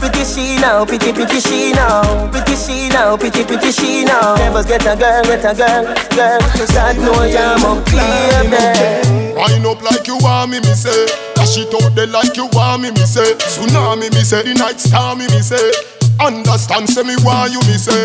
Pretty 0.00 0.24
she 0.24 0.56
now, 0.60 0.84
pretty 0.84 1.12
pretty 1.12 1.40
she 1.40 1.72
now, 1.72 2.30
pretty 2.30 2.56
she 2.56 2.88
now, 2.88 3.16
pretty 3.16 3.44
pretty 3.44 3.72
she 3.72 4.04
now. 4.04 4.34
Never 4.36 4.62
get 4.64 4.82
a 4.82 4.96
girl, 4.96 5.22
get 5.24 5.44
a 5.44 5.54
girl, 5.54 5.84
girl. 6.16 6.40
Start 6.66 6.96
no 6.96 7.12
jam 7.28 7.64
up, 7.64 7.84
baby. 7.86 9.34
Wind 9.36 9.66
up 9.66 9.82
like 9.82 10.06
you 10.06 10.18
want 10.18 10.50
me, 10.50 10.60
me 10.60 10.74
say. 10.74 11.06
Dash 11.34 11.58
it 11.58 11.74
out 11.74 11.94
there 11.94 12.06
like 12.06 12.36
you 12.36 12.48
want 12.52 12.82
me, 12.82 12.90
me 12.90 13.04
say. 13.04 13.34
Tsunami, 13.34 14.12
me 14.12 14.22
say. 14.24 14.42
The 14.42 14.54
night 14.54 14.80
star, 14.80 15.16
me, 15.16 15.26
me 15.28 15.40
say. 15.40 15.72
Understand, 16.20 16.88
say 16.88 17.02
me 17.02 17.16
why 17.24 17.46
you, 17.46 17.60
me 17.60 17.76
say. 17.76 18.04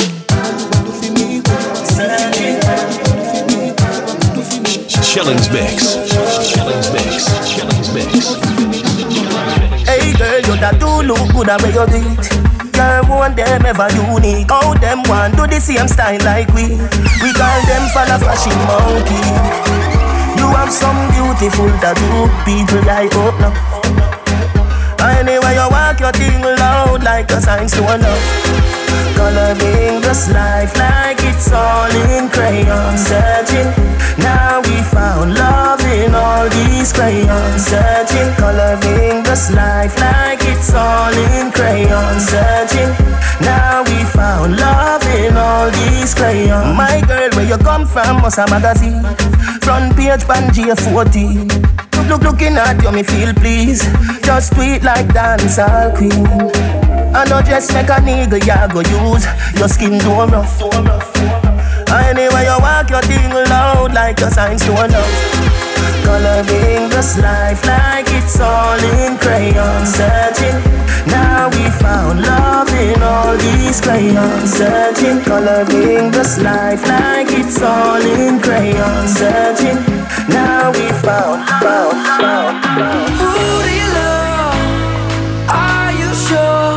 Shellings 5.03 5.49
Mix. 5.49 5.95
Shellings 6.49 6.91
Mix. 6.91 7.47
Shellings 7.47 7.93
Mix. 7.93 8.74
That 10.59 10.79
do 10.79 10.87
look 11.03 11.19
good 11.33 11.49
at 11.49 11.61
where 11.61 11.71
you 11.71 11.85
do 11.85 11.99
it. 11.99 12.73
Girl, 12.73 13.03
one 13.05 13.35
them 13.35 13.65
ever 13.65 13.87
unique. 13.91 14.49
How 14.49 14.73
them 14.75 15.03
want 15.07 15.35
do 15.37 15.47
the 15.47 15.59
same 15.59 15.87
style 15.87 16.19
like 16.23 16.47
we. 16.53 16.75
We 17.21 17.29
call 17.35 17.59
them 17.67 17.83
follow 17.91 18.17
flashing 18.19 18.59
monkey. 18.67 19.19
You 20.39 20.47
have 20.55 20.71
some 20.71 20.97
beautiful 21.11 21.69
tattoo, 21.79 22.27
people 22.43 22.83
like 22.87 23.11
oh, 23.13 23.29
up 23.29 23.39
now. 23.39 23.84
Anyway, 25.05 25.53
you 25.53 25.67
walk 25.69 25.99
your 25.99 26.11
thing 26.11 26.41
loud 26.41 27.03
like 27.03 27.29
a 27.31 27.41
sign. 27.41 27.67
To 27.67 27.81
love. 27.81 28.75
Coloring 29.15 30.01
this 30.01 30.29
life 30.29 30.75
like 30.77 31.17
it's 31.23 31.51
all 31.51 31.89
in 32.11 32.29
crayon. 32.29 32.97
Searching, 32.97 33.69
now 34.17 34.61
we 34.61 34.75
found 34.83 35.33
love 35.33 35.81
in 35.81 36.13
all 36.13 36.49
these 36.49 36.91
crayons. 36.91 37.65
Searching, 37.65 38.29
coloring 38.35 39.23
this 39.23 39.51
life 39.51 39.97
like 39.99 40.39
it's 40.43 40.73
all 40.73 41.13
in 41.13 41.51
crayon. 41.51 42.19
Searching, 42.19 42.91
now 43.41 43.83
we 43.83 44.03
found 44.11 44.57
love 44.57 45.03
in 45.15 45.37
all 45.37 45.71
these 45.71 46.13
crayons. 46.13 46.75
My 46.75 47.01
girl, 47.07 47.29
where 47.37 47.47
you 47.47 47.57
come 47.57 47.85
from, 47.85 48.21
must 48.21 48.37
a 48.37 48.45
magazine. 48.47 49.03
Front 49.61 49.95
page, 49.95 50.23
Pangea 50.25 50.75
14 50.77 51.94
Look, 52.07 52.21
look, 52.21 52.33
looking 52.33 52.55
at 52.57 52.83
you, 52.83 52.91
me 52.91 53.01
feel 53.03 53.33
please 53.33 53.81
Just 54.21 54.53
tweet 54.53 54.83
like 54.83 55.07
dancehall 55.07 55.95
queen. 55.97 56.11
I 57.15 57.25
know 57.25 57.41
just 57.41 57.73
make 57.73 57.89
a 57.89 57.97
nigga 57.97 58.45
ya 58.45 58.67
go 58.67 58.81
use. 58.81 59.25
Your 59.57 59.67
skin 59.67 59.99
too 59.99 60.09
rough 60.09 60.61
Anyway 61.89 62.43
you 62.45 62.57
walk 62.59 62.89
your 62.89 63.01
thing 63.01 63.31
loud 63.49 63.93
Like 63.93 64.19
a 64.21 64.29
sign 64.29 64.57
to 64.57 64.71
love 64.71 65.64
Coloring 66.03 66.89
this 66.89 67.17
life 67.17 67.65
like 67.65 68.07
it's 68.09 68.39
all 68.39 68.79
in 68.79 69.17
crayon 69.17 69.85
Searching, 69.85 70.57
now 71.07 71.49
we 71.49 71.65
found 71.81 72.21
love 72.21 72.69
in 72.73 73.01
all 73.01 73.35
these 73.37 73.81
crayons 73.81 74.53
Searching, 74.53 75.21
coloring 75.21 76.11
this 76.11 76.39
life 76.39 76.81
like 76.87 77.27
it's 77.31 77.61
all 77.61 78.01
in 78.01 78.39
crayon 78.39 79.07
Searching, 79.07 79.79
now 80.29 80.71
we 80.71 80.87
found, 81.05 81.47
found, 81.61 81.97
found, 82.19 82.63
found. 82.77 83.11
Who 83.21 83.63
do 83.65 83.71
you 83.81 83.89
love? 83.99 84.55
Are 85.49 85.91
you 85.91 86.11
sure? 86.27 86.75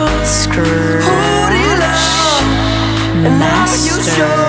Who 0.58 1.14
do 1.52 1.58
you 1.66 1.76
love? 1.78 2.46
And 3.26 3.42
are 3.42 3.76
you 3.76 4.02
sure? 4.02 4.47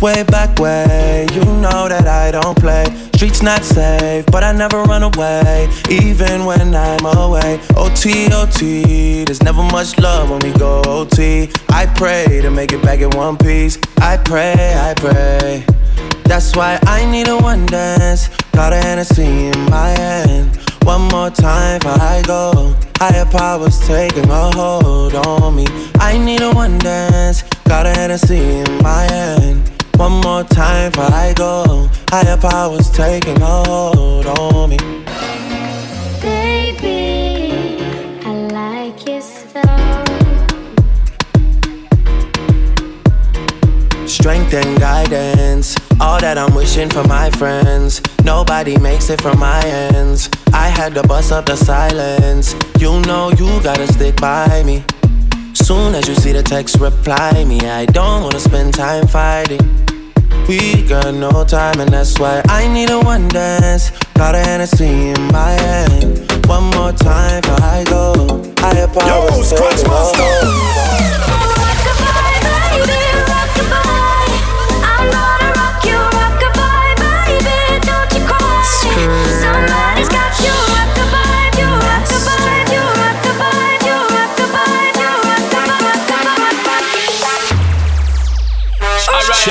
Way, 0.00 0.22
back 0.24 0.58
way. 0.58 1.26
You 1.32 1.44
know 1.44 1.88
that 1.88 2.06
I 2.06 2.30
don't 2.30 2.56
play. 2.58 2.84
Streets 3.14 3.42
not 3.42 3.64
safe, 3.64 4.24
but 4.26 4.44
I 4.44 4.52
never 4.52 4.82
run 4.84 5.02
away, 5.02 5.68
even 5.90 6.44
when 6.44 6.74
I'm 6.74 7.04
away. 7.04 7.60
OT, 7.76 8.32
OT, 8.32 9.24
there's 9.24 9.42
never 9.42 9.62
much 9.62 9.98
love 9.98 10.30
when 10.30 10.38
we 10.40 10.56
go 10.58 10.82
OT. 10.86 11.50
I 11.70 11.86
pray 11.86 12.40
to 12.42 12.50
make 12.50 12.72
it 12.72 12.82
back 12.82 13.00
in 13.00 13.10
one 13.10 13.36
piece. 13.36 13.78
I 13.98 14.16
pray, 14.18 14.54
I 14.76 14.94
pray. 14.94 15.64
That's 16.24 16.54
why 16.54 16.78
I 16.84 17.10
need 17.10 17.28
a 17.28 17.36
one 17.38 17.66
dance. 17.66 18.28
Got 18.52 18.72
a 18.72 18.76
Hennessy 18.76 19.46
in 19.46 19.70
my 19.70 19.88
hand. 19.88 20.56
One 20.82 21.08
more 21.08 21.30
time 21.30 21.80
before 21.80 22.00
I 22.00 22.22
go. 22.26 22.74
Higher 22.98 23.26
powers 23.26 23.80
taking 23.86 24.30
a 24.30 24.50
hold 24.52 25.14
on 25.14 25.56
me. 25.56 25.66
I 25.96 26.18
need 26.18 26.42
a 26.42 26.52
one 26.52 26.78
dance. 26.78 27.42
Got 27.64 27.86
a 27.86 27.90
Hennessy 27.90 28.38
in 28.38 28.82
my 28.82 29.02
hand. 29.02 29.77
One 29.98 30.20
more 30.20 30.44
time 30.44 30.92
before 30.92 31.12
I 31.12 31.34
go. 31.34 31.88
Higher 32.08 32.36
powers 32.36 32.88
taking 32.88 33.40
hold 33.40 34.26
on 34.26 34.70
me. 34.70 34.76
Baby, 36.22 37.82
I 38.24 38.32
like 38.52 39.08
your 39.08 39.20
style. 39.20 40.04
Strength 44.06 44.54
and 44.54 44.78
guidance, 44.78 45.74
all 46.00 46.20
that 46.20 46.38
I'm 46.38 46.54
wishing 46.54 46.88
for 46.88 47.02
my 47.08 47.28
friends. 47.30 48.00
Nobody 48.22 48.78
makes 48.78 49.10
it 49.10 49.20
from 49.20 49.40
my 49.40 49.60
ends. 49.64 50.30
I 50.52 50.68
had 50.68 50.94
to 50.94 51.02
bust 51.02 51.32
up 51.32 51.46
the 51.46 51.56
silence. 51.56 52.54
You 52.78 53.00
know 53.00 53.30
you 53.30 53.60
gotta 53.64 53.92
stick 53.92 54.14
by 54.20 54.62
me. 54.62 54.84
Soon 55.64 55.94
as 55.94 56.08
you 56.08 56.14
see 56.14 56.32
the 56.32 56.42
text, 56.42 56.78
reply 56.78 57.44
me. 57.44 57.60
I 57.60 57.84
don't 57.86 58.22
wanna 58.22 58.40
spend 58.40 58.74
time 58.74 59.06
fighting. 59.06 59.60
We 60.48 60.82
got 60.88 61.12
no 61.12 61.44
time, 61.44 61.80
and 61.80 61.92
that's 61.92 62.18
why 62.18 62.42
I 62.48 62.66
need 62.72 62.90
a 62.90 63.00
one 63.00 63.28
dance. 63.28 63.90
Got 64.14 64.34
a 64.34 64.38
Hennessy 64.38 65.10
in 65.10 65.20
my 65.32 65.50
hand. 65.50 66.46
One 66.46 66.70
more 66.70 66.92
time 66.92 67.42
before 67.42 67.60
I 67.60 67.84
go. 67.84 68.14
Higher 68.58 68.86
powers. 68.86 69.50
Yo, 69.50 69.56
scratch 69.56 69.80
Somebody's 69.80 71.07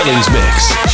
vibe. 0.07 0.31
Mix. 0.31 0.86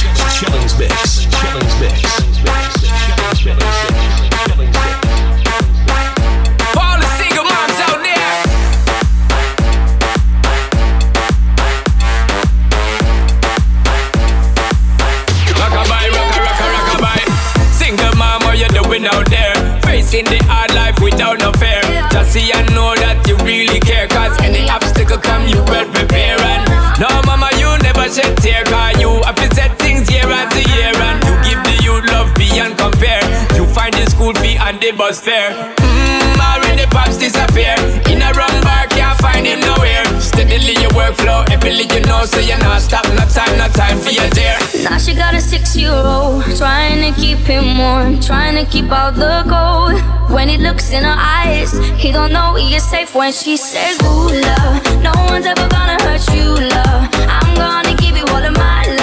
Bus 35.03 35.19
fare. 35.19 35.51
Mmm, 35.51 36.39
already 36.39 36.85
pops 36.95 37.17
disappear. 37.17 37.75
In 38.11 38.21
a 38.21 38.31
run 38.39 38.55
bar, 38.63 38.87
can't 38.87 39.17
find 39.19 39.45
him 39.45 39.59
nowhere. 39.59 40.05
Steadily 40.21 40.75
your 40.83 40.93
workflow, 40.99 41.39
everything 41.51 41.89
you 41.95 42.01
know, 42.07 42.23
so 42.23 42.39
you're 42.39 42.63
not 42.67 42.81
stop. 42.81 43.03
No 43.19 43.25
time, 43.37 43.53
no 43.57 43.67
time 43.81 43.97
for 43.99 44.11
your 44.11 44.29
dear. 44.29 44.55
Now 44.85 44.97
she 44.97 45.13
got 45.13 45.33
a 45.33 45.41
six 45.41 45.75
year 45.75 45.91
old, 45.91 46.43
trying 46.55 46.99
to 47.05 47.11
keep 47.19 47.39
him 47.39 47.77
warm, 47.77 48.21
trying 48.21 48.55
to 48.55 48.65
keep 48.71 48.89
out 48.91 49.15
the 49.15 49.43
cold. 49.53 49.99
When 50.31 50.47
he 50.47 50.57
looks 50.57 50.93
in 50.93 51.03
her 51.03 51.19
eyes, 51.41 51.71
he 52.01 52.13
don't 52.13 52.31
know 52.31 52.55
he 52.55 52.73
is 52.73 52.83
safe 52.89 53.13
when 53.13 53.33
she 53.33 53.57
says, 53.57 53.99
Ooh, 54.03 54.31
love, 54.47 55.03
no 55.03 55.11
one's 55.27 55.45
ever 55.45 55.67
gonna 55.75 55.97
hurt 56.05 56.23
you, 56.33 56.47
love. 56.75 57.01
I'm 57.37 57.51
gonna 57.55 57.93
give 57.97 58.15
you 58.15 58.25
all 58.33 58.43
of 58.49 58.55
my 58.55 58.87
love. 58.87 59.02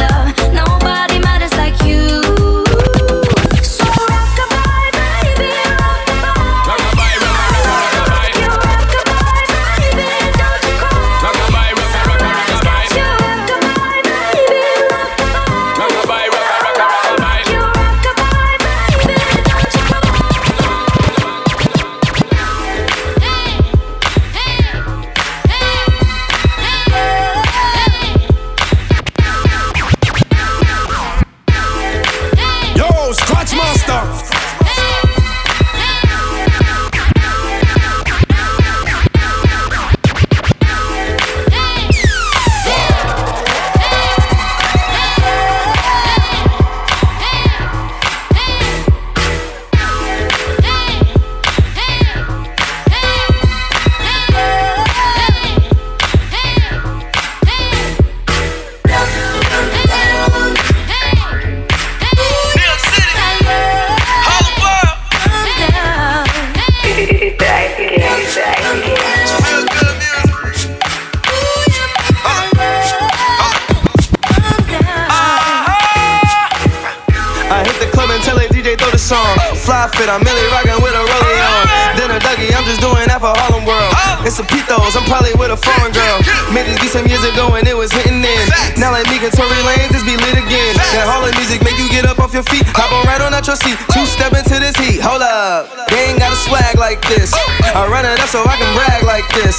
Was 87.80 87.96
hitting 87.96 88.20
in. 88.20 88.44
Now 88.76 88.92
like 88.92 89.08
me 89.08 89.16
and 89.24 89.32
Tory 89.32 89.56
Lanez, 89.64 89.88
this 89.88 90.04
be 90.04 90.12
lit 90.12 90.36
again. 90.36 90.76
That 90.92 91.08
Harlem 91.08 91.32
music 91.40 91.64
make 91.64 91.80
you 91.80 91.88
get 91.88 92.04
up 92.04 92.20
off 92.20 92.36
your 92.36 92.44
feet. 92.44 92.68
Hop 92.76 92.92
on 92.92 93.08
right 93.08 93.24
on 93.24 93.32
out 93.32 93.48
your 93.48 93.56
seat. 93.56 93.80
Two 93.88 94.04
step 94.04 94.36
into 94.36 94.60
this 94.60 94.76
heat. 94.76 95.00
Hold 95.00 95.24
up, 95.24 95.64
they 95.88 96.12
ain't 96.12 96.20
got 96.20 96.28
a 96.28 96.36
swag 96.44 96.76
like 96.76 97.00
this. 97.08 97.32
I 97.72 97.88
run 97.88 98.04
it 98.04 98.20
up 98.20 98.28
so 98.28 98.44
I 98.44 98.60
can 98.60 98.68
brag 98.76 99.00
like 99.08 99.24
this. 99.32 99.56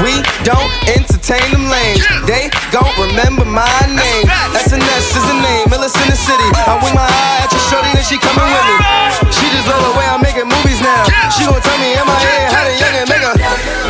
We 0.00 0.24
don't 0.40 0.72
entertain 0.88 1.44
them 1.52 1.68
lanes. 1.68 2.00
They 2.24 2.48
gon' 2.72 2.96
remember 2.96 3.44
my 3.44 3.68
name. 3.92 4.24
SNS 4.56 5.20
is 5.20 5.24
the 5.28 5.36
name, 5.44 5.68
Millis 5.68 5.92
in 6.00 6.08
the 6.08 6.16
city. 6.16 6.48
I 6.64 6.80
wing 6.80 6.96
my 6.96 7.04
eye 7.04 7.44
at 7.44 7.52
your 7.52 7.60
shorty, 7.68 7.92
then 7.92 8.06
she 8.08 8.16
coming 8.16 8.48
with 8.48 8.66
me. 8.72 8.76
She 9.36 9.44
just 9.52 9.68
love 9.68 9.84
the 9.84 9.92
way 10.00 10.08
I'm 10.08 10.24
making 10.24 10.48
movies 10.48 10.80
now. 10.80 11.04
She 11.28 11.44
gon' 11.44 11.60
tell 11.60 11.76
me, 11.76 11.92
am 11.92 12.08
I 12.08 12.16
see 12.24 13.89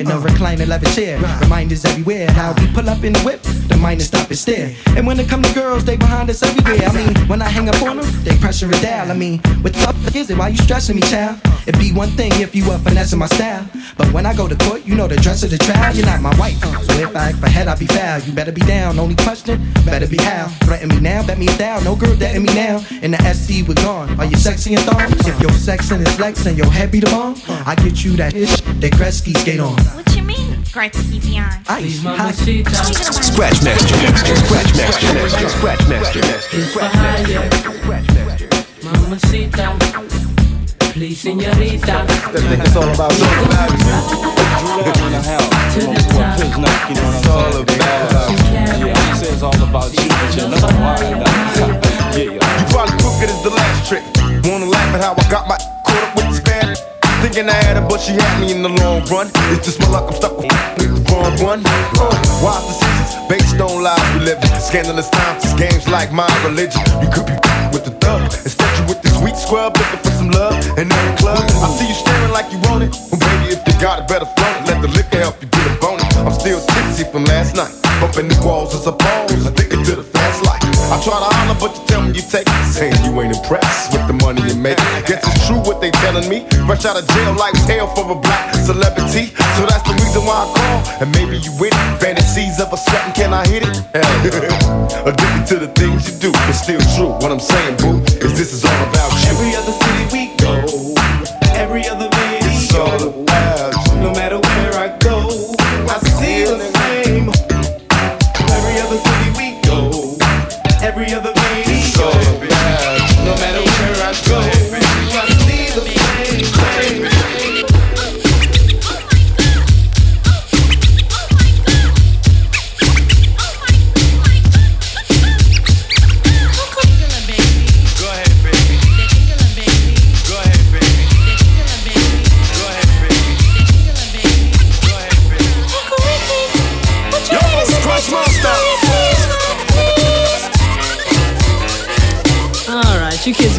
underwear, 0.00 0.20
no 0.20 0.26
recliner 0.26 0.66
leather 0.66 0.90
chair. 0.90 1.18
Reminders 1.40 1.84
everywhere 1.84 2.30
how 2.30 2.54
we 2.54 2.66
pull 2.72 2.88
up 2.88 3.04
in 3.04 3.12
the 3.12 3.20
whip, 3.20 3.42
the 3.42 3.76
miners 3.76 4.06
stop 4.06 4.28
and 4.28 4.38
stare. 4.38 4.74
And 4.96 5.06
when 5.06 5.18
it 5.20 5.28
come 5.28 5.42
to 5.42 5.54
girls, 5.54 5.84
they 5.84 5.96
behind 5.96 6.30
us 6.30 6.42
everywhere. 6.42 6.88
I 6.88 6.92
mean, 6.94 7.28
when 7.28 7.42
I 7.42 7.48
hang 7.48 7.68
up 7.68 7.80
on 7.82 7.98
them, 7.98 8.24
they 8.24 8.36
pressure 8.38 8.68
it 8.70 8.82
down. 8.82 9.10
I 9.10 9.14
mean, 9.14 9.38
what 9.62 9.72
the 9.72 9.80
fuck 9.80 10.16
is 10.16 10.30
it? 10.30 10.38
Why 10.38 10.48
you 10.48 10.58
stressing 10.58 10.96
me, 10.96 11.02
child? 11.02 11.40
It'd 11.66 11.80
be 11.80 11.92
one 11.92 12.10
thing 12.10 12.30
if 12.34 12.54
you 12.54 12.68
were 12.68 12.78
finessing 12.78 13.18
my 13.18 13.26
style. 13.26 13.68
But 13.98 14.12
when 14.12 14.24
I 14.24 14.34
go 14.34 14.46
to 14.46 14.54
court, 14.54 14.84
you 14.86 14.94
know 14.94 15.08
the 15.08 15.16
dress 15.16 15.42
of 15.42 15.50
the 15.50 15.58
trial. 15.58 15.94
You're 15.94 16.06
not 16.06 16.20
my 16.20 16.36
wife. 16.38 16.60
So 16.62 16.92
if 16.94 17.16
I 17.16 17.30
act 17.30 17.38
for 17.38 17.48
head, 17.48 17.66
I'll 17.66 17.76
be 17.78 17.86
foul. 17.86 18.20
You 18.20 18.32
better 18.32 18.52
be 18.52 18.60
down. 18.60 18.98
Only 18.98 19.16
question, 19.16 19.60
better 19.84 20.06
be 20.06 20.16
how. 20.18 20.46
Threaten 20.64 20.88
me 20.88 21.00
now, 21.00 21.26
bet 21.26 21.38
me 21.38 21.48
a 21.48 21.56
down. 21.56 21.82
No 21.82 21.96
girl 21.96 22.14
dating 22.14 22.44
me 22.44 22.54
now. 22.54 22.84
In 23.02 23.10
the 23.10 23.18
SC, 23.34 23.66
we're 23.66 23.74
gone. 23.74 24.18
Are 24.20 24.26
you 24.26 24.36
sexy 24.36 24.74
and 24.74 24.84
thong? 24.84 25.00
If 25.26 25.40
your 25.40 25.50
sex 25.50 25.90
and 25.90 26.02
it's 26.02 26.14
flex 26.14 26.46
and 26.46 26.56
your 26.56 26.70
head 26.70 26.92
be 26.92 27.00
the 27.00 27.10
bomb, 27.10 27.34
I 27.48 27.74
get 27.74 28.04
you 28.04 28.16
that 28.16 28.34
ish 28.34 28.60
that 28.60 28.92
Gretzky 28.92 29.36
skate 29.36 29.58
on. 29.58 29.74
What 29.96 30.14
you 30.14 30.22
mean, 30.22 30.54
Gretzky 30.70 31.20
beyond? 31.20 31.66
Ice, 31.68 32.00
hot. 32.02 32.34
Scratch 32.34 33.62
master. 33.64 33.88
Scratch 34.46 34.74
master, 34.76 34.76
scratch 34.76 34.76
master, 34.76 35.48
scratch 35.48 35.88
master, 35.88 36.22
scratch 37.82 38.14
master. 38.14 38.48
Mamacita, 38.84 40.25
please, 40.96 41.20
señorita. 41.20 42.08
That 42.08 42.40
thing 42.40 42.60
is 42.64 42.76
all 42.76 42.88
about 42.88 43.12
love 43.20 43.36
and 43.44 43.52
It's 46.88 47.28
all 47.28 47.52
about. 47.60 48.00
Yeah, 48.50 48.96
he 48.96 49.12
says 49.20 49.42
all 49.42 49.62
about 49.62 49.92
you, 49.92 50.08
but 50.08 50.32
you 50.36 50.48
know 50.48 50.56
why. 50.80 50.96
yeah. 52.16 52.32
You 52.32 52.64
probably 52.72 52.96
crooked 52.96 53.28
as 53.28 53.42
the 53.44 53.50
last 53.52 53.88
trick. 53.88 54.04
Wanna 54.48 54.66
laugh 54.66 54.94
at 54.96 55.04
how 55.04 55.12
I 55.12 55.24
got 55.30 55.46
my 55.48 55.58
caught 55.84 56.02
up 56.02 56.16
with 56.16 56.28
this 56.30 56.40
bad. 56.40 56.78
Thinking 57.20 57.48
I 57.48 57.52
had 57.52 57.76
her, 57.76 57.86
but 57.86 58.00
she 58.00 58.12
had 58.12 58.40
me 58.40 58.52
in 58.52 58.62
the 58.62 58.70
long 58.70 59.04
run. 59.12 59.30
It's 59.52 59.66
just 59.66 59.80
my 59.80 59.88
luck, 59.88 60.08
I'm 60.08 60.16
stuck 60.16 60.38
with 60.38 60.48
with 60.78 61.04
the 61.04 61.12
wrong 61.12 61.36
one. 61.42 61.62
Uh, 61.66 62.40
wise 62.42 62.66
decisions 62.68 62.95
on 63.60 63.82
lies 63.82 64.02
we 64.14 64.20
live 64.24 64.42
in. 64.42 64.60
Scandalous 64.60 65.08
times, 65.10 65.44
it's 65.44 65.54
games 65.54 65.88
like 65.88 66.12
my 66.12 66.28
religion. 66.44 66.80
You 67.00 67.08
could 67.08 67.26
be 67.26 67.36
with 67.72 67.84
the 67.84 67.94
thug. 68.02 68.22
Instead, 68.44 68.70
you 68.78 68.84
with 68.88 69.02
this 69.02 69.16
weak 69.22 69.36
scrub 69.36 69.76
looking 69.76 70.00
for 70.02 70.14
some 70.16 70.30
love 70.30 70.56
in 70.78 70.88
the 70.88 71.16
club. 71.18 71.42
I 71.42 71.68
see 71.76 71.88
you 71.88 71.94
staring 71.94 72.32
like 72.32 72.50
you 72.52 72.58
want 72.68 72.84
it. 72.84 72.92
Well, 73.10 73.20
baby, 73.20 73.54
if 73.56 73.60
you 73.66 73.74
got 73.80 74.00
it, 74.00 74.08
better 74.08 74.26
flaunt 74.36 74.62
it. 74.62 74.68
Let 74.68 74.82
the 74.82 74.88
liquor 74.88 75.18
help 75.18 75.40
you 75.42 75.48
get 75.48 75.64
a 75.66 75.74
bonus. 75.80 76.16
I'm 76.16 76.32
still 76.32 76.60
tipsy 76.60 77.04
from 77.10 77.24
last 77.24 77.56
night. 77.56 77.72
Bumping 78.00 78.28
the 78.28 78.38
walls 78.44 78.74
as 78.74 78.86
a 78.86 78.92
balls. 78.92 79.46
Addicted 79.46 79.84
to 79.84 79.96
the. 79.96 80.15
I 80.86 81.02
try 81.02 81.18
to 81.18 81.26
holler, 81.26 81.58
but 81.58 81.74
you 81.74 81.82
tell 81.86 82.02
me 82.02 82.14
you 82.14 82.22
take 82.22 82.46
it. 82.46 82.64
Saying 82.70 82.94
you 83.02 83.10
ain't 83.20 83.34
impressed 83.34 83.90
with 83.90 84.06
the 84.06 84.14
money 84.22 84.38
you 84.46 84.54
make. 84.54 84.78
Guess 85.10 85.18
it's 85.18 85.46
true 85.46 85.58
what 85.66 85.80
they 85.80 85.90
telling 86.02 86.28
me. 86.30 86.46
Rush 86.62 86.84
out 86.86 86.94
of 86.94 87.06
jail 87.10 87.34
like 87.34 87.58
hell 87.66 87.90
for 87.90 88.06
a 88.06 88.14
black 88.14 88.54
celebrity. 88.54 89.34
So 89.58 89.66
that's 89.66 89.82
the 89.82 89.98
reason 89.98 90.22
why 90.22 90.42
I 90.42 90.46
call. 90.54 90.78
And 91.02 91.10
maybe 91.10 91.42
you 91.42 91.50
with 91.58 91.74
it. 91.74 91.86
Fantasies 91.98 92.60
of 92.62 92.72
a 92.72 92.78
sweating, 92.78 93.14
can 93.18 93.34
I 93.34 93.42
hit 93.50 93.66
it? 93.66 93.74
Addicted 95.10 95.46
to 95.50 95.56
the 95.66 95.70
things 95.74 96.06
you 96.06 96.14
do. 96.22 96.30
It's 96.46 96.62
still 96.62 96.82
true. 96.94 97.18
What 97.18 97.34
I'm 97.34 97.42
saying, 97.42 97.82
boo, 97.82 97.98
is 98.22 98.38
this 98.38 98.54
is 98.54 98.64
all 98.64 98.82
about 98.86 99.10
you. 99.26 99.65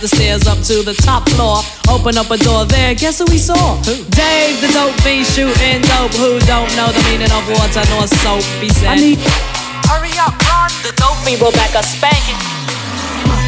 the 0.00 0.08
stairs 0.08 0.46
up 0.46 0.58
to 0.70 0.82
the 0.82 0.94
top 0.94 1.28
floor. 1.30 1.62
Opened 1.90 2.18
up 2.18 2.30
a 2.30 2.38
door 2.38 2.64
there. 2.64 2.94
Guess 2.94 3.18
who 3.18 3.26
he 3.30 3.38
saw? 3.38 3.76
Who? 3.82 3.94
Dave, 4.14 4.60
the 4.62 4.70
dope 4.72 4.94
fiend 5.02 5.26
shooting 5.26 5.82
dope. 5.82 6.14
Who 6.14 6.38
don't 6.46 6.70
know 6.78 6.88
the 6.94 7.02
meaning 7.10 7.30
of 7.34 7.42
water 7.50 7.82
nor 7.90 8.06
soap? 8.06 8.44
He 8.62 8.70
said. 8.70 8.90
I 8.90 8.96
need. 8.96 9.18
Hurry 9.90 10.14
up, 10.22 10.34
run. 10.46 10.70
The 10.86 10.92
dope 10.94 11.18
fiend 11.26 11.40
brought 11.40 11.54
back 11.54 11.74
a 11.74 11.82
spanking. 11.82 12.38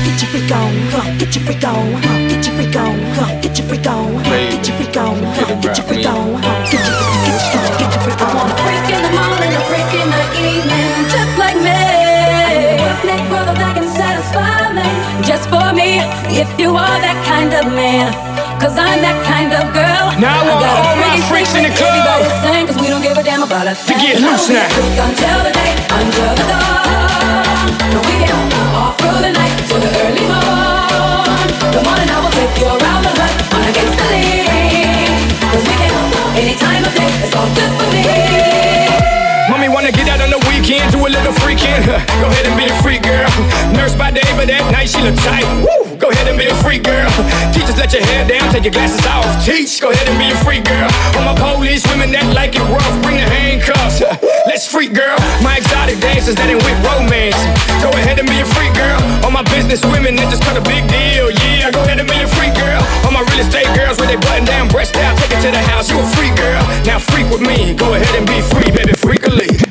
Get 0.00 0.22
your 0.22 0.30
freak 0.32 0.52
on, 0.52 0.72
huh, 0.90 1.18
get 1.18 1.34
your 1.36 1.44
freak 1.44 1.64
on, 1.64 1.92
huh, 2.02 2.28
get 2.28 2.44
your 2.44 2.54
freak 2.56 2.76
on, 2.76 2.98
huh, 3.14 3.40
get 3.40 3.58
your 3.58 3.66
freak 3.68 3.86
on, 3.86 4.24
huh, 4.24 4.50
get 4.50 4.66
your 4.66 4.76
freak 4.76 4.96
on, 4.96 5.22
huh, 5.22 5.60
get 5.60 5.76
your 5.76 5.86
freak 5.86 6.06
on, 6.06 6.40
huh, 6.40 6.64
get 6.64 6.86
your 6.88 6.96
freak 6.96 7.16
on, 7.20 7.44
huh, 7.44 7.78
get 7.78 7.94
your 7.94 8.02
freak 8.02 8.20
on. 8.20 8.28
I 8.28 8.34
want 8.34 8.50
a 8.50 8.56
freak 8.64 8.88
in 8.88 8.89
just 15.40 15.48
for 15.48 15.72
me. 15.72 16.00
If 16.28 16.48
you 16.60 16.76
are 16.76 16.98
that 17.00 17.18
kind 17.24 17.52
of 17.56 17.72
man, 17.72 18.12
cause 18.60 18.76
I'm 18.76 19.00
that 19.00 19.16
kind 19.24 19.52
of 19.56 19.72
girl. 19.72 20.12
Now 20.20 20.36
I 20.36 20.42
want 20.44 20.60
got 20.60 20.76
all 20.84 20.96
my 21.00 21.16
freaks 21.28 21.54
in 21.56 21.64
the 21.64 21.72
club 21.72 21.96
Everybody 21.96 22.28
sing, 22.44 22.64
cause 22.68 22.78
we 22.80 22.88
don't 22.92 23.02
give 23.02 23.16
a 23.16 23.24
damn 23.24 23.42
about 23.42 23.66
a 23.66 23.72
To 23.72 23.94
get 23.96 24.20
loose 24.20 24.48
now. 24.52 24.68
Until 24.68 25.38
the 25.44 25.52
day 25.56 25.72
under 25.88 26.28
the 26.36 26.44
dawn. 26.44 27.68
No, 27.92 27.98
we 28.04 28.14
get 28.20 28.32
all 28.36 28.92
through 29.00 29.20
the 29.24 29.32
night 29.32 29.54
till 29.64 29.80
the 29.80 29.90
early 30.04 30.24
morn. 30.28 31.48
The 31.72 31.80
morning 31.88 32.08
I 32.12 32.18
will 32.20 32.34
take 32.36 32.54
you 32.60 32.68
around 32.68 33.02
the 33.08 33.12
hood 33.16 33.34
on 33.56 33.60
a 33.64 33.72
gangsta 33.72 34.06
league. 34.12 35.24
Cause 35.40 35.64
we 35.64 35.74
can 35.80 35.92
any 36.36 36.54
time 36.56 36.84
of 36.84 36.92
day, 36.94 37.10
it's 37.24 37.34
all 37.36 37.48
good 37.56 37.72
for 37.80 37.88
me. 37.96 38.19
Freaking. 41.60 41.84
Go 42.20 42.28
ahead 42.28 42.46
and 42.46 42.56
be 42.56 42.66
a 42.66 42.74
freak 42.82 43.02
girl. 43.02 43.28
Nurse 43.76 43.94
by 43.94 44.10
day, 44.10 44.26
but 44.36 44.48
that 44.48 44.64
night 44.72 44.88
she 44.88 45.00
look 45.02 45.16
tight. 45.20 45.44
Woo! 45.60 45.96
Go 45.96 46.08
ahead 46.10 46.28
and 46.28 46.38
be 46.38 46.48
a 46.48 46.56
free 46.64 46.78
girl. 46.78 47.08
Teachers, 47.52 47.76
let 47.76 47.92
your 47.92 48.04
hair 48.04 48.26
down, 48.26 48.48
take 48.52 48.64
your 48.64 48.72
glasses 48.72 49.04
off. 49.04 49.24
Teach, 49.44 49.80
go 49.80 49.90
ahead 49.90 50.08
and 50.08 50.16
be 50.16 50.32
a 50.32 50.38
free 50.40 50.60
girl. 50.60 50.88
All 51.16 51.24
my 51.24 51.36
police 51.36 51.84
women 51.92 52.10
that 52.12 52.24
like 52.32 52.56
it 52.56 52.64
rough, 52.72 52.96
bring 53.04 53.20
the 53.20 53.28
handcuffs. 53.28 54.00
Let's 54.48 54.66
freak 54.66 54.96
girl. 54.96 55.16
My 55.44 55.60
exotic 55.60 56.00
dancers 56.00 56.36
that 56.40 56.48
ain't 56.48 56.62
with 56.64 56.78
romance. 56.80 57.36
Go 57.84 57.92
ahead 57.92 58.16
and 58.18 58.28
be 58.28 58.40
a 58.40 58.48
free 58.56 58.72
girl. 58.72 58.98
All 59.24 59.32
my 59.32 59.44
business 59.52 59.84
women 59.84 60.16
that 60.16 60.32
just 60.32 60.42
cut 60.42 60.56
a 60.56 60.64
big 60.64 60.88
deal. 60.88 61.28
Yeah, 61.30 61.68
go 61.70 61.84
ahead 61.84 62.00
and 62.00 62.08
be 62.08 62.16
a 62.16 62.28
free 62.40 62.52
girl. 62.56 62.80
All 63.04 63.12
my 63.12 63.20
real 63.20 63.44
estate 63.44 63.68
girls 63.76 64.00
with 64.00 64.08
their 64.08 64.20
button 64.24 64.48
down, 64.48 64.68
breast 64.72 64.96
out, 64.96 65.16
take 65.20 65.36
it 65.36 65.40
to 65.44 65.50
the 65.52 65.62
house. 65.68 65.92
You 65.92 66.00
a 66.00 66.06
free 66.16 66.32
girl. 66.32 66.64
Now 66.88 66.98
freak 66.98 67.28
with 67.28 67.44
me. 67.44 67.76
Go 67.76 67.92
ahead 67.92 68.14
and 68.16 68.24
be 68.24 68.40
free, 68.48 68.72
baby, 68.72 68.96
freakily. 68.96 69.69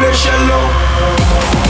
The 0.00 0.04
whole 0.04 1.67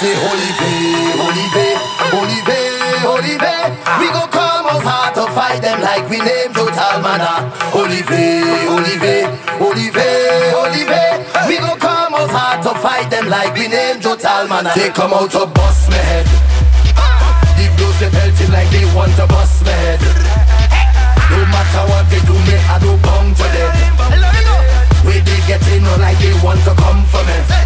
say 0.00 0.16
Olive, 0.16 1.20
Olive, 1.20 1.68
Olive, 2.16 2.56
Olive. 3.04 3.52
We 4.00 4.08
go 4.08 4.24
come 4.32 4.64
out 4.64 4.80
hard 4.80 5.12
to 5.14 5.28
fight 5.36 5.60
them 5.60 5.84
like 5.84 6.08
we 6.08 6.16
name 6.24 6.56
Total 6.56 6.96
Mana. 7.04 7.52
Olive, 7.76 8.08
Olive, 8.72 9.28
Olive, 9.60 10.08
Olive. 10.56 11.04
We 11.44 11.56
go 11.60 11.76
come 11.76 12.16
out 12.16 12.32
hard 12.32 12.64
to 12.64 12.72
fight 12.80 13.10
them 13.12 13.28
like 13.28 13.52
we 13.52 13.68
name 13.68 14.00
Total 14.00 14.48
Mana. 14.48 14.72
They 14.74 14.88
come 14.88 15.12
out 15.12 15.36
to 15.36 15.44
bust 15.44 15.92
my 15.92 16.00
head. 16.00 16.24
The 17.60 17.68
blows 17.76 18.00
they 18.00 18.48
like 18.48 18.72
they 18.72 18.88
want 18.96 19.12
to 19.20 19.28
bust 19.28 19.60
my 19.68 19.76
head. 19.84 20.00
No 21.28 21.44
matter 21.52 21.84
what 21.92 22.08
they 22.08 22.24
do, 22.24 22.32
me 22.48 22.56
I 22.72 22.80
do 22.80 22.96
bong 23.04 23.36
to 23.36 23.46
them. 23.52 23.72
Where 25.04 25.20
they 25.20 25.40
get 25.44 25.60
in, 25.68 25.84
like 26.00 26.16
they 26.24 26.32
want 26.40 26.64
to 26.64 26.72
come 26.72 27.04
for 27.04 27.20
me. 27.28 27.59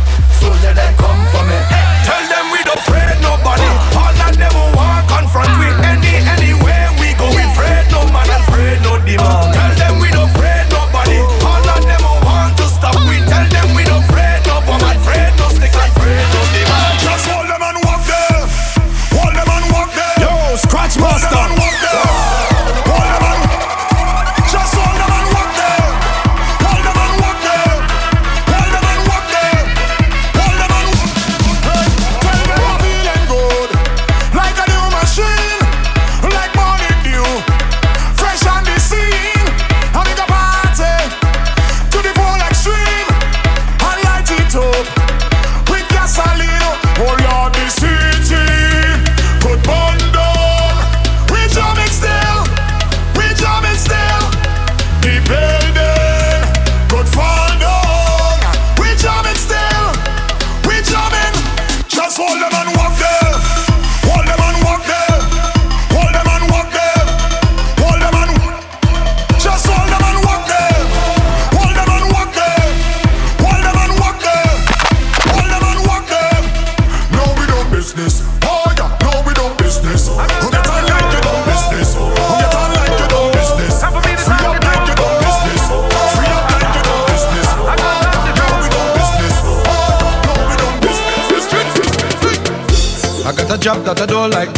Job 93.65 93.83
that 93.87 93.99
I 93.99 94.05
don't 94.05 94.29
like. 94.29 94.53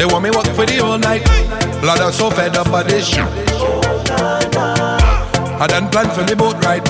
They 0.00 0.06
want 0.08 0.24
me 0.24 0.30
work 0.30 0.48
for 0.56 0.64
the 0.64 0.80
whole 0.80 0.96
night. 0.96 1.20
Lord, 1.84 2.00
I'm 2.00 2.10
so 2.10 2.30
fed 2.30 2.56
up 2.56 2.72
by 2.72 2.82
this 2.82 3.04
shit. 3.04 3.20
I 5.60 5.66
done 5.68 5.90
planned 5.92 6.12
for 6.16 6.24
the 6.24 6.34
boat 6.34 6.56
ride. 6.64 6.80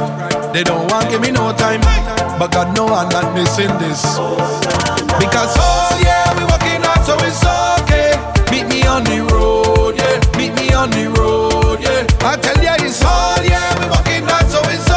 They 0.54 0.62
don't 0.62 0.86
want 0.86 1.10
give 1.10 1.20
me 1.20 1.32
no 1.32 1.50
time, 1.50 1.82
but 2.38 2.54
God 2.54 2.76
know 2.76 2.86
I'm 2.86 3.08
not 3.10 3.34
missing 3.34 3.74
this. 3.82 3.98
Because 5.18 5.50
oh 5.58 5.98
yeah, 5.98 6.30
we 6.38 6.46
working 6.46 6.78
hard, 6.78 7.02
so 7.02 7.18
it's 7.26 7.42
okay. 7.42 8.14
Meet 8.54 8.70
me 8.70 8.86
on 8.86 9.02
the 9.02 9.26
road, 9.34 9.98
yeah. 9.98 10.22
Meet 10.38 10.54
me 10.54 10.70
on 10.78 10.94
the 10.94 11.10
road, 11.10 11.82
yeah. 11.82 12.06
I 12.22 12.38
tell 12.38 12.62
ya 12.62 12.78
it's 12.78 13.02
all 13.02 13.42
yeah, 13.42 13.74
we 13.82 13.90
working 13.90 14.22
hard, 14.30 14.46
so 14.46 14.62
it's 14.70 14.87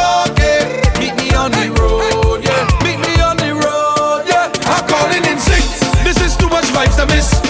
too 6.86 6.96
much 6.96 7.14
miss. 7.14 7.41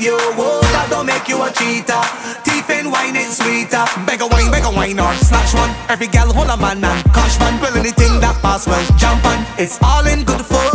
You 0.00 0.16
won't. 0.32 0.64
I 0.64 0.88
don't 0.88 1.04
make 1.04 1.28
you 1.28 1.36
a 1.44 1.52
cheater. 1.52 2.00
Teeth 2.40 2.70
and 2.72 2.90
wine 2.90 3.14
it 3.20 3.28
sweeter. 3.36 3.84
Beg 4.08 4.22
a 4.22 4.26
wine, 4.26 4.50
beg 4.50 4.64
a 4.64 4.72
wine 4.72 4.98
or 4.98 5.12
snatch 5.20 5.52
one. 5.52 5.68
Every 5.92 6.06
gal 6.06 6.32
hold 6.32 6.48
a 6.48 6.56
man 6.56 6.82
and 6.82 7.04
cash 7.12 7.38
man. 7.38 7.60
Well, 7.60 7.76
anything 7.76 8.16
that 8.24 8.40
pass 8.40 8.66
well, 8.66 8.80
jump 8.96 9.20
on. 9.28 9.44
It's 9.60 9.76
all 9.84 10.06
in 10.08 10.24
good 10.24 10.40
fun. 10.40 10.72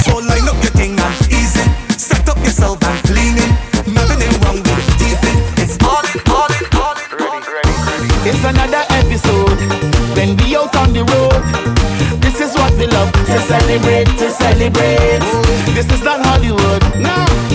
So 0.00 0.16
line 0.16 0.48
up 0.48 0.56
your 0.64 0.72
thing 0.72 0.96
and 0.96 1.14
ease. 1.28 1.60
Set 2.00 2.24
up 2.24 2.40
yourself 2.40 2.80
and 2.80 3.04
lean 3.12 3.36
in. 3.36 3.52
Nothing 3.92 4.32
wrong 4.40 4.56
with 4.64 4.88
deep 4.96 5.20
in. 5.28 5.36
It's 5.60 5.76
all 5.84 6.00
in, 6.08 6.16
all 6.32 6.48
in, 6.48 6.64
all 6.80 6.96
in. 6.96 7.08
All 7.20 7.44
in. 7.44 8.08
It's 8.24 8.40
another 8.48 8.80
episode. 8.96 9.60
When 10.16 10.40
we 10.40 10.56
out 10.56 10.72
on 10.72 10.96
the 10.96 11.04
road. 11.04 11.84
This 12.24 12.40
is 12.40 12.56
what 12.56 12.72
we 12.80 12.86
love 12.88 13.12
to 13.12 13.38
celebrate, 13.44 14.08
to 14.16 14.32
celebrate. 14.32 15.20
This 15.76 15.84
is 15.92 16.00
not 16.00 16.24
Hollywood. 16.24 16.80
No 16.96 17.53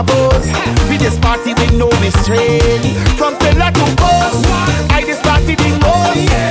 abuse. 0.00 0.48
We 0.88 0.96
this 0.96 1.18
party 1.18 1.54
with 1.54 1.72
no 1.72 1.88
restraint. 2.00 2.96
From 3.18 3.36
teller 3.38 3.70
to 3.70 3.86
boss, 3.96 4.44
I 4.90 5.04
this 5.06 5.20
party 5.20 5.54
the 5.54 5.70
most. 5.80 6.49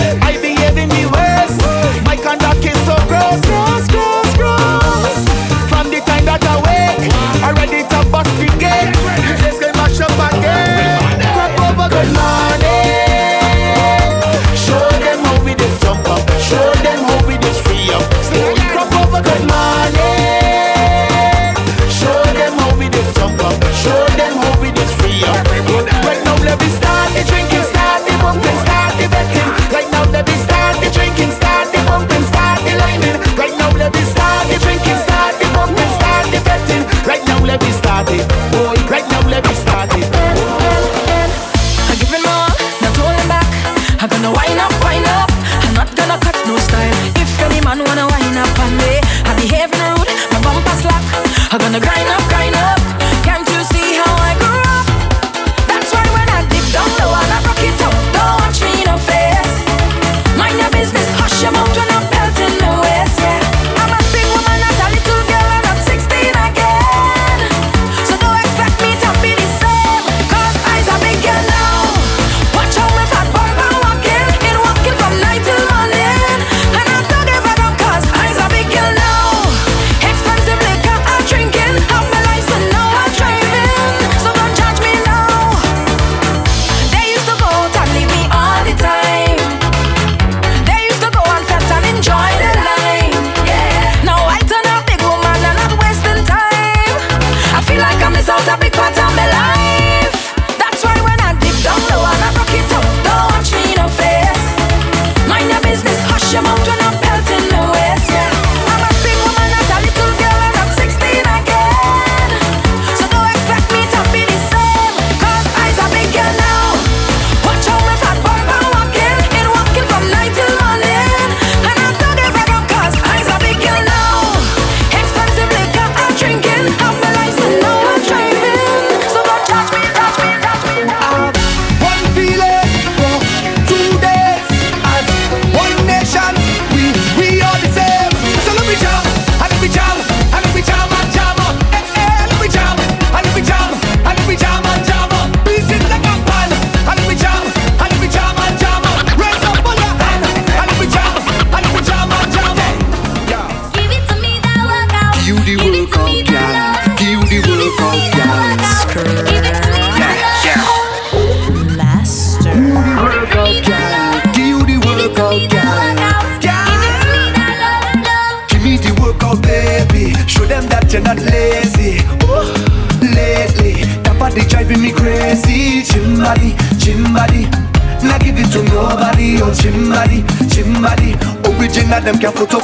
que 182.19 182.27
a 182.27 182.31
futuro 182.31 182.58